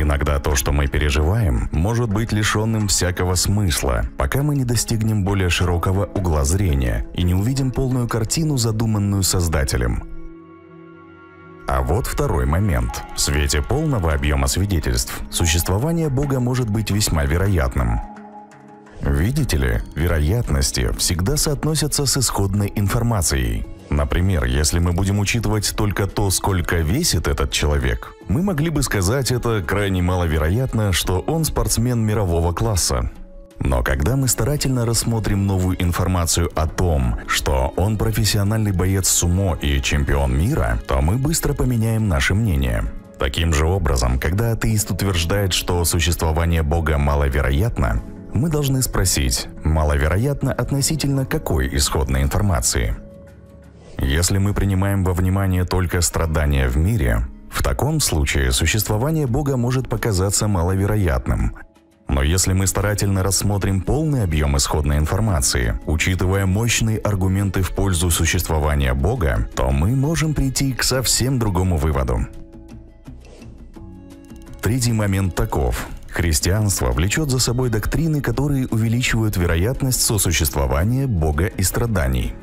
Иногда 0.00 0.38
то, 0.38 0.54
что 0.54 0.72
мы 0.72 0.86
переживаем, 0.86 1.68
может 1.72 2.08
быть 2.08 2.32
лишенным 2.32 2.86
всякого 2.86 3.34
смысла, 3.34 4.04
пока 4.16 4.42
мы 4.44 4.54
не 4.54 4.64
достигнем 4.64 5.24
более 5.24 5.50
широкого 5.50 6.06
угла 6.06 6.44
зрения 6.44 7.04
и 7.14 7.24
не 7.24 7.34
увидим 7.34 7.72
полную 7.72 8.08
картину, 8.08 8.56
задуманную 8.56 9.24
Создателем. 9.24 10.17
А 11.68 11.82
вот 11.82 12.06
второй 12.06 12.46
момент. 12.46 13.02
В 13.14 13.20
свете 13.20 13.60
полного 13.60 14.14
объема 14.14 14.46
свидетельств 14.46 15.20
существование 15.30 16.08
Бога 16.08 16.40
может 16.40 16.70
быть 16.70 16.90
весьма 16.90 17.26
вероятным. 17.26 18.00
Видите 19.02 19.58
ли, 19.58 19.80
вероятности 19.94 20.90
всегда 20.96 21.36
соотносятся 21.36 22.06
с 22.06 22.16
исходной 22.16 22.72
информацией. 22.74 23.66
Например, 23.90 24.44
если 24.44 24.78
мы 24.78 24.92
будем 24.94 25.18
учитывать 25.18 25.74
только 25.76 26.06
то, 26.06 26.30
сколько 26.30 26.76
весит 26.76 27.28
этот 27.28 27.50
человек, 27.50 28.14
мы 28.28 28.42
могли 28.42 28.70
бы 28.70 28.82
сказать 28.82 29.30
это 29.30 29.62
крайне 29.62 30.00
маловероятно, 30.00 30.94
что 30.94 31.20
он 31.20 31.44
спортсмен 31.44 32.00
мирового 32.00 32.54
класса. 32.54 33.10
Но 33.60 33.82
когда 33.82 34.16
мы 34.16 34.28
старательно 34.28 34.86
рассмотрим 34.86 35.46
новую 35.46 35.82
информацию 35.82 36.50
о 36.54 36.66
том, 36.66 37.16
что 37.26 37.72
он 37.76 37.98
профессиональный 37.98 38.72
боец 38.72 39.08
сумо 39.08 39.56
и 39.60 39.80
чемпион 39.82 40.38
мира, 40.38 40.80
то 40.86 41.00
мы 41.00 41.16
быстро 41.16 41.54
поменяем 41.54 42.08
наше 42.08 42.34
мнение. 42.34 42.84
Таким 43.18 43.52
же 43.52 43.66
образом, 43.66 44.20
когда 44.20 44.52
атеист 44.52 44.92
утверждает, 44.92 45.52
что 45.52 45.84
существование 45.84 46.62
Бога 46.62 46.98
маловероятно, 46.98 48.00
мы 48.32 48.48
должны 48.48 48.80
спросить, 48.80 49.48
маловероятно 49.64 50.52
относительно 50.52 51.26
какой 51.26 51.74
исходной 51.76 52.22
информации. 52.22 52.96
Если 53.98 54.38
мы 54.38 54.54
принимаем 54.54 55.02
во 55.02 55.12
внимание 55.12 55.64
только 55.64 56.00
страдания 56.00 56.68
в 56.68 56.76
мире, 56.76 57.26
в 57.50 57.64
таком 57.64 57.98
случае 57.98 58.52
существование 58.52 59.26
Бога 59.26 59.56
может 59.56 59.88
показаться 59.88 60.46
маловероятным– 60.46 61.56
но 62.08 62.22
если 62.22 62.54
мы 62.54 62.66
старательно 62.66 63.22
рассмотрим 63.22 63.82
полный 63.82 64.24
объем 64.24 64.56
исходной 64.56 64.96
информации, 64.96 65.78
учитывая 65.86 66.46
мощные 66.46 66.98
аргументы 66.98 67.62
в 67.62 67.70
пользу 67.70 68.10
существования 68.10 68.94
Бога, 68.94 69.48
то 69.54 69.70
мы 69.70 69.94
можем 69.94 70.34
прийти 70.34 70.72
к 70.72 70.82
совсем 70.82 71.38
другому 71.38 71.76
выводу. 71.76 72.26
Третий 74.62 74.92
момент 74.92 75.34
таков. 75.34 75.86
Христианство 76.08 76.90
влечет 76.90 77.30
за 77.30 77.38
собой 77.38 77.68
доктрины, 77.68 78.20
которые 78.20 78.66
увеличивают 78.66 79.36
вероятность 79.36 80.00
сосуществования 80.00 81.06
Бога 81.06 81.46
и 81.46 81.62
страданий. 81.62 82.34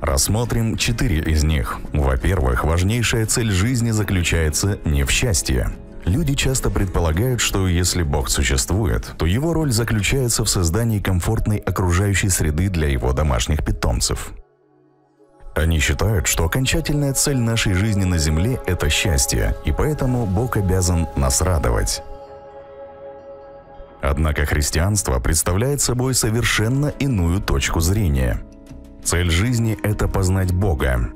Рассмотрим 0.00 0.76
четыре 0.76 1.20
из 1.20 1.44
них. 1.44 1.78
Во-первых, 1.92 2.64
важнейшая 2.64 3.26
цель 3.26 3.50
жизни 3.50 3.90
заключается 3.90 4.78
не 4.84 5.04
в 5.04 5.10
счастье. 5.10 5.70
Люди 6.08 6.34
часто 6.34 6.70
предполагают, 6.70 7.38
что 7.42 7.68
если 7.68 8.02
Бог 8.02 8.30
существует, 8.30 9.12
то 9.18 9.26
его 9.26 9.52
роль 9.52 9.70
заключается 9.70 10.42
в 10.42 10.48
создании 10.48 11.00
комфортной 11.00 11.58
окружающей 11.58 12.30
среды 12.30 12.70
для 12.70 12.88
его 12.88 13.12
домашних 13.12 13.62
питомцев. 13.62 14.30
Они 15.54 15.78
считают, 15.80 16.26
что 16.26 16.46
окончательная 16.46 17.12
цель 17.12 17.36
нашей 17.36 17.74
жизни 17.74 18.04
на 18.04 18.16
Земле– 18.16 18.58
это 18.66 18.88
счастье, 18.88 19.54
и 19.66 19.72
поэтому 19.72 20.24
Бог 20.24 20.56
обязан 20.56 21.08
нас 21.14 21.42
радовать. 21.42 22.02
Однако 24.00 24.46
христианство 24.46 25.20
представляет 25.20 25.82
собой 25.82 26.14
совершенно 26.14 26.86
иную 26.86 27.42
точку 27.42 27.80
зрения. 27.80 28.40
Цель 29.04 29.30
жизни– 29.30 29.76
это 29.82 30.08
познать 30.08 30.54
Бога, 30.54 31.10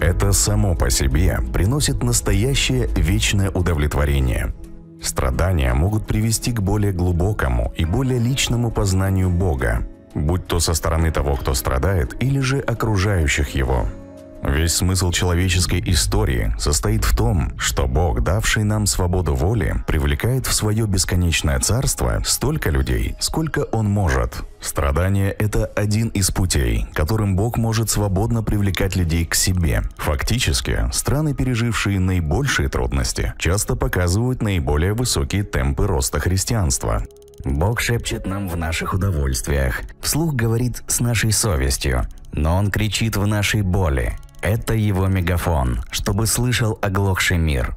это 0.00 0.32
само 0.32 0.74
по 0.74 0.90
себе 0.90 1.40
приносит 1.52 2.02
настоящее 2.02 2.88
вечное 2.94 3.50
удовлетворение. 3.50 4.54
Страдания 5.02 5.74
могут 5.74 6.06
привести 6.06 6.52
к 6.52 6.60
более 6.60 6.92
глубокому 6.92 7.72
и 7.76 7.84
более 7.84 8.18
личному 8.18 8.70
познанию 8.70 9.30
Бога, 9.30 9.86
будь 10.14 10.46
то 10.46 10.60
со 10.60 10.74
стороны 10.74 11.10
того, 11.10 11.36
кто 11.36 11.54
страдает, 11.54 12.16
или 12.22 12.40
же 12.40 12.60
окружающих 12.60 13.54
его– 13.54 13.86
Весь 14.42 14.74
смысл 14.74 15.10
человеческой 15.10 15.82
истории 15.86 16.54
состоит 16.58 17.04
в 17.04 17.16
том, 17.16 17.58
что 17.58 17.86
Бог, 17.86 18.22
давший 18.22 18.64
нам 18.64 18.86
свободу 18.86 19.34
воли, 19.34 19.74
привлекает 19.86 20.46
в 20.46 20.52
свое 20.52 20.86
бесконечное 20.86 21.58
царство 21.58 22.22
столько 22.24 22.70
людей, 22.70 23.16
сколько 23.18 23.64
Он 23.72 23.86
может. 23.86 24.36
Страдание– 24.60 25.30
это 25.38 25.66
один 25.66 26.08
из 26.08 26.30
путей, 26.30 26.86
которым 26.94 27.36
Бог 27.36 27.56
может 27.56 27.90
свободно 27.90 28.42
привлекать 28.42 28.96
людей 28.96 29.24
к 29.26 29.34
себе. 29.34 29.82
Фактически, 29.96 30.88
страны, 30.92 31.34
пережившие 31.34 31.98
наибольшие 31.98 32.68
трудности, 32.68 33.34
часто 33.38 33.76
показывают 33.76 34.42
наиболее 34.42 34.94
высокие 34.94 35.42
темпы 35.42 35.86
роста 35.86 36.20
христианства. 36.20 37.02
Бог 37.44 37.80
шепчет 37.80 38.26
нам 38.26 38.48
в 38.48 38.56
наших 38.56 38.94
удовольствиях, 38.94 39.82
вслух 40.00 40.34
говорит 40.34 40.82
с 40.88 41.00
нашей 41.00 41.32
совестью, 41.32 42.06
но 42.32 42.56
Он 42.56 42.70
кричит 42.70 43.16
в 43.16 43.26
нашей 43.26 43.62
боли, 43.62 44.16
это 44.42 44.74
его 44.74 45.06
мегафон, 45.06 45.82
чтобы 45.90 46.26
слышал 46.26 46.78
оглохший 46.82 47.38
мир. 47.38 47.76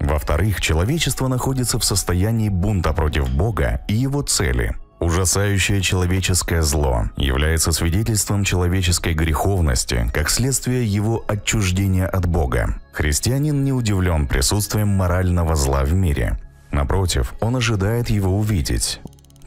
Во-вторых, 0.00 0.60
человечество 0.60 1.28
находится 1.28 1.78
в 1.78 1.84
состоянии 1.84 2.48
бунта 2.48 2.92
против 2.92 3.28
Бога 3.30 3.82
и 3.88 3.94
его 3.94 4.22
цели. 4.22 4.76
Ужасающее 5.00 5.80
человеческое 5.80 6.62
зло 6.62 7.04
является 7.16 7.70
свидетельством 7.70 8.42
человеческой 8.42 9.14
греховности, 9.14 10.10
как 10.12 10.28
следствие 10.28 10.84
его 10.84 11.24
отчуждения 11.28 12.06
от 12.06 12.26
Бога. 12.26 12.80
Христианин 12.92 13.62
не 13.62 13.72
удивлен 13.72 14.26
присутствием 14.26 14.88
морального 14.88 15.54
зла 15.54 15.84
в 15.84 15.92
мире. 15.92 16.38
Напротив, 16.72 17.34
он 17.40 17.56
ожидает 17.56 18.10
его 18.10 18.36
увидеть. 18.36 19.00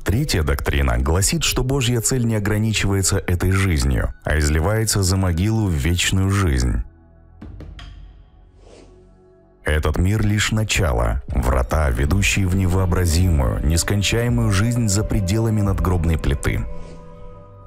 Третья 0.04 0.44
доктрина 0.44 0.98
гласит, 0.98 1.44
что 1.44 1.64
Божья 1.64 2.02
цель 2.02 2.26
не 2.26 2.36
ограничивается 2.36 3.18
этой 3.20 3.52
жизнью, 3.52 4.14
а 4.24 4.38
изливается 4.40 5.04
за 5.04 5.16
могилу 5.16 5.68
в 5.68 5.74
вечную 5.74 6.32
жизнь. 6.32 6.84
Этот 9.64 9.98
мир 9.98 10.26
лишь 10.26 10.52
начало, 10.52 11.22
врата, 11.28 11.90
ведущие 11.92 12.48
в 12.48 12.56
невообразимую, 12.56 13.66
нескончаемую 13.66 14.52
жизнь 14.52 14.88
за 14.88 15.04
пределами 15.04 15.62
надгробной 15.62 16.18
плиты. 16.18 16.66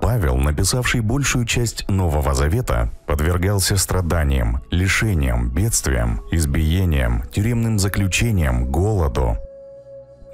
Павел, 0.00 0.36
написавший 0.36 1.00
большую 1.00 1.46
часть 1.46 1.88
Нового 1.88 2.34
Завета, 2.34 2.90
подвергался 3.06 3.76
страданиям, 3.76 4.60
лишениям, 4.70 5.50
бедствиям, 5.50 6.20
избиениям, 6.30 7.22
тюремным 7.32 7.78
заключениям, 7.78 8.70
голоду, 8.70 9.38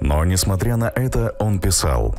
но, 0.01 0.25
несмотря 0.25 0.75
на 0.75 0.91
это, 0.93 1.35
он 1.39 1.59
писал 1.59 2.15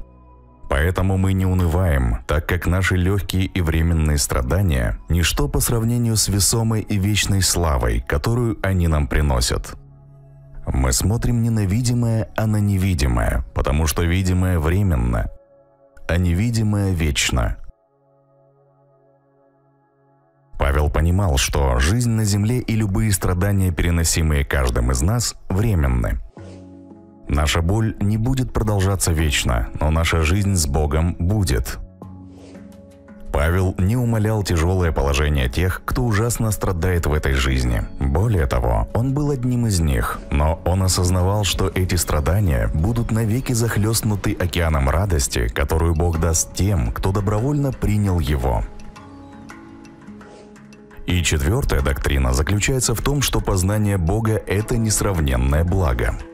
Поэтому 0.73 1.19
мы 1.19 1.35
не 1.35 1.45
унываем, 1.45 2.25
так 2.27 2.49
как 2.49 2.67
наши 2.67 2.97
легкие 2.97 3.45
и 3.45 3.61
временные 3.61 4.17
страдания– 4.17 4.99
ничто 5.11 5.47
по 5.47 5.61
сравнению 5.61 6.17
с 6.17 6.29
весомой 6.29 6.81
и 6.81 6.97
вечной 6.97 7.43
славой, 7.43 8.01
которую 8.01 8.59
они 8.63 8.89
нам 8.89 9.07
приносят. 9.07 9.75
Мы 10.67 10.95
смотрим 10.95 11.43
не 11.43 11.51
на 11.51 11.67
видимое, 11.67 12.31
а 12.39 12.47
на 12.47 12.57
невидимое, 12.57 13.45
потому 13.55 13.87
что 13.87 14.03
видимое 14.03 14.59
временно, 14.59 15.29
а 16.09 16.17
невидимое 16.17 16.93
вечно. 16.93 17.59
Павел 20.59 20.89
понимал, 20.89 21.37
что 21.37 21.79
жизнь 21.81 22.13
на 22.13 22.25
земле 22.25 22.61
и 22.61 22.77
любые 22.77 23.13
страдания, 23.13 23.73
переносимые 23.73 24.43
каждым 24.47 24.91
из 24.91 25.03
нас, 25.03 25.35
временны. 25.51 26.19
Наша 27.29 27.63
боль 27.63 27.97
не 28.01 28.19
будет 28.19 28.53
продолжаться 28.53 29.13
вечно, 29.13 29.71
но 29.81 29.91
наша 29.91 30.23
жизнь 30.23 30.55
с 30.55 30.67
Богом 30.67 31.15
будет. 31.19 31.79
Павел 33.33 33.75
не 33.79 33.97
умолял 33.97 34.43
тяжелое 34.43 34.93
положение 34.93 35.49
тех, 35.49 35.81
кто 35.87 36.03
ужасно 36.03 36.51
страдает 36.51 37.07
в 37.07 37.15
этой 37.15 37.33
жизни. 37.33 37.83
Более 37.99 38.47
того, 38.47 38.89
он 38.93 39.15
был 39.15 39.31
одним 39.31 39.67
из 39.67 39.81
них, 39.81 40.21
но 40.31 40.61
он 40.67 40.83
осознавал, 40.83 41.45
что 41.45 41.71
эти 41.75 41.95
страдания 41.95 42.71
будут 42.75 43.11
навеки 43.11 43.55
захлестнуты 43.55 44.37
океаном 44.39 44.91
радости, 44.91 45.49
которую 45.49 45.95
Бог 45.95 46.21
даст 46.21 46.53
тем, 46.55 46.93
кто 46.93 47.11
добровольно 47.11 47.73
принял 47.73 48.21
его. 48.21 48.65
И 51.07 51.23
четвертая 51.23 51.81
доктрина 51.81 52.35
заключается 52.35 52.95
в 52.95 53.01
том, 53.01 53.23
что 53.23 53.41
познание 53.41 53.97
Бога– 53.97 54.41
это 54.47 54.77
несравненное 54.77 55.65
благо– 55.65 56.19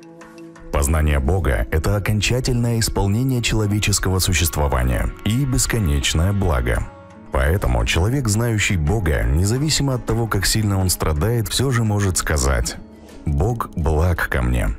Познание 0.72 1.18
Бога– 1.18 1.66
это 1.70 1.96
окончательное 1.96 2.78
исполнение 2.78 3.42
человеческого 3.42 4.18
существования 4.18 5.10
и 5.24 5.44
бесконечное 5.44 6.32
благо. 6.32 6.86
Поэтому 7.32 7.84
человек, 7.84 8.28
знающий 8.28 8.76
Бога, 8.76 9.22
независимо 9.24 9.94
от 9.94 10.06
того, 10.06 10.26
как 10.26 10.46
сильно 10.46 10.78
он 10.78 10.90
страдает, 10.90 11.48
все 11.48 11.70
же 11.70 11.84
может 11.84 12.18
сказать 12.18 12.76
«Бог 13.24 13.70
благ 13.76 14.28
ко 14.28 14.42
мне». 14.42 14.70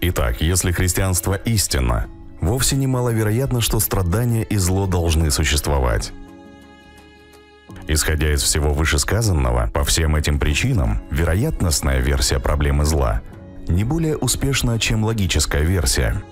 Итак, 0.00 0.40
если 0.40 0.70
христианство 0.70 1.34
истинно, 1.34 2.06
вовсе 2.40 2.76
не 2.76 2.86
маловероятно, 2.86 3.60
что 3.60 3.80
страдания 3.80 4.44
и 4.44 4.56
зло 4.56 4.86
должны 4.86 5.30
существовать. 5.30 6.12
Исходя 7.88 8.32
из 8.32 8.42
всего 8.42 8.72
вышесказанного, 8.74 9.70
по 9.72 9.82
всем 9.82 10.14
этим 10.14 10.38
причинам, 10.38 11.02
вероятностная 11.10 12.00
версия 12.00 12.38
проблемы 12.38 12.84
зла– 12.84 13.22
не 13.68 13.84
более 13.84 14.16
успешна, 14.16 14.78
чем 14.78 15.04
логическая 15.04 15.62
версия. 15.62 16.22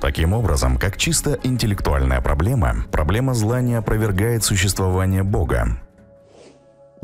Таким 0.00 0.34
образом, 0.34 0.76
как 0.76 0.96
чисто 0.96 1.38
интеллектуальная 1.42 2.20
проблема, 2.20 2.84
проблема 2.92 3.32
зла 3.34 3.60
не 3.60 3.74
опровергает 3.74 4.44
существование 4.44 5.22
Бога. 5.22 5.78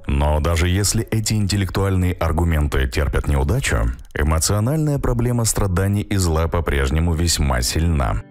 Но 0.06 0.40
даже 0.40 0.68
если 0.68 1.04
эти 1.04 1.34
интеллектуальные 1.34 2.14
аргументы 2.14 2.86
терпят 2.88 3.26
неудачу, 3.26 3.90
эмоциональная 4.14 4.98
проблема 4.98 5.44
страданий 5.44 6.02
и 6.02 6.16
зла 6.16 6.48
по-прежнему 6.48 7.14
весьма 7.14 7.62
сильна. 7.62 8.22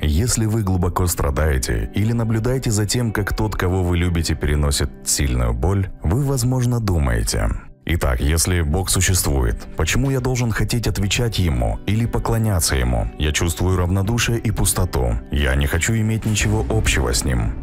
Если 0.00 0.46
вы 0.46 0.62
глубоко 0.62 1.06
страдаете 1.06 1.90
или 1.94 2.12
наблюдаете 2.12 2.70
за 2.70 2.86
тем, 2.86 3.10
как 3.10 3.34
тот, 3.34 3.56
кого 3.56 3.82
вы 3.82 3.96
любите, 3.96 4.34
переносит 4.34 4.90
сильную 5.04 5.54
боль, 5.54 5.88
вы, 6.02 6.22
возможно, 6.22 6.78
думаете– 6.78 7.48
Итак, 7.90 8.20
если 8.20 8.60
Бог 8.60 8.90
существует, 8.90 9.66
почему 9.74 10.10
я 10.10 10.20
должен 10.20 10.50
хотеть 10.50 10.86
отвечать 10.86 11.38
Ему 11.38 11.80
или 11.86 12.04
поклоняться 12.04 12.76
Ему? 12.76 13.10
Я 13.18 13.32
чувствую 13.32 13.78
равнодушие 13.78 14.38
и 14.38 14.50
пустоту. 14.50 15.14
Я 15.30 15.54
не 15.54 15.66
хочу 15.66 15.94
иметь 15.94 16.26
ничего 16.26 16.66
общего 16.68 17.14
с 17.14 17.24
Ним. 17.24 17.54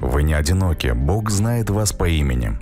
Вы 0.00 0.24
не 0.24 0.34
одиноки, 0.34 0.90
Бог 0.96 1.30
знает 1.30 1.70
вас 1.70 1.92
по 1.92 2.08
имени. 2.08 2.58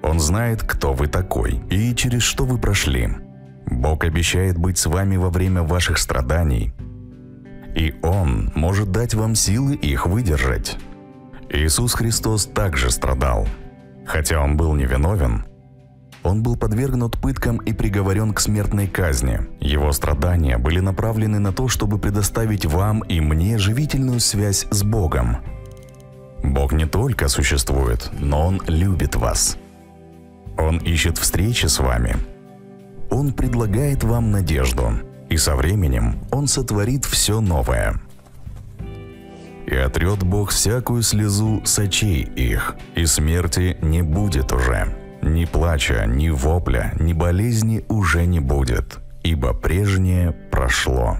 Он 0.00 0.20
знает, 0.20 0.62
кто 0.62 0.92
вы 0.92 1.08
такой 1.08 1.60
и 1.68 1.92
через 1.96 2.22
что 2.22 2.44
вы 2.44 2.56
прошли. 2.56 3.08
Бог 3.66 4.04
обещает 4.04 4.58
быть 4.58 4.78
с 4.78 4.86
вами 4.86 5.16
во 5.16 5.30
время 5.30 5.64
ваших 5.64 5.98
страданий, 5.98 6.72
и 7.74 7.96
Он 8.02 8.52
может 8.54 8.92
дать 8.92 9.14
вам 9.14 9.34
силы 9.34 9.74
их 9.74 10.06
выдержать. 10.06 10.76
Иисус 11.48 11.94
Христос 11.94 12.46
также 12.46 12.92
страдал– 12.92 13.48
Хотя 14.06 14.40
он 14.40 14.56
был 14.56 14.74
невиновен, 14.74 15.44
он 16.22 16.42
был 16.42 16.56
подвергнут 16.56 17.20
пыткам 17.20 17.58
и 17.58 17.72
приговорен 17.72 18.32
к 18.32 18.40
смертной 18.40 18.86
казни. 18.86 19.40
Его 19.60 19.92
страдания 19.92 20.56
были 20.56 20.80
направлены 20.80 21.38
на 21.38 21.52
то, 21.52 21.68
чтобы 21.68 21.98
предоставить 21.98 22.64
вам 22.64 23.00
и 23.00 23.20
мне 23.20 23.58
живительную 23.58 24.20
связь 24.20 24.66
с 24.70 24.84
Богом. 24.84 25.38
Бог 26.44 26.72
не 26.72 26.86
только 26.86 27.28
существует, 27.28 28.10
но 28.20 28.46
Он 28.46 28.62
любит 28.66 29.16
вас. 29.16 29.56
Он 30.56 30.78
ищет 30.78 31.18
встречи 31.18 31.66
с 31.66 31.78
вами. 31.78 32.16
Он 33.10 33.32
предлагает 33.32 34.04
вам 34.04 34.30
надежду. 34.30 34.92
И 35.28 35.36
со 35.36 35.56
временем 35.56 36.20
Он 36.30 36.46
сотворит 36.46 37.04
все 37.04 37.40
новое– 37.40 38.00
и 39.72 39.76
отрет 39.76 40.22
Бог 40.22 40.50
всякую 40.50 41.02
слезу 41.02 41.62
с 41.64 41.78
очей 41.78 42.22
их, 42.22 42.76
и 42.94 43.06
смерти 43.06 43.78
не 43.80 44.02
будет 44.02 44.52
уже. 44.52 44.86
Ни 45.22 45.46
плача, 45.46 46.04
ни 46.06 46.28
вопля, 46.28 46.92
ни 47.00 47.14
болезни 47.14 47.84
уже 47.88 48.26
не 48.26 48.40
будет, 48.40 48.98
ибо 49.22 49.54
прежнее 49.54 50.32
прошло». 50.50 51.16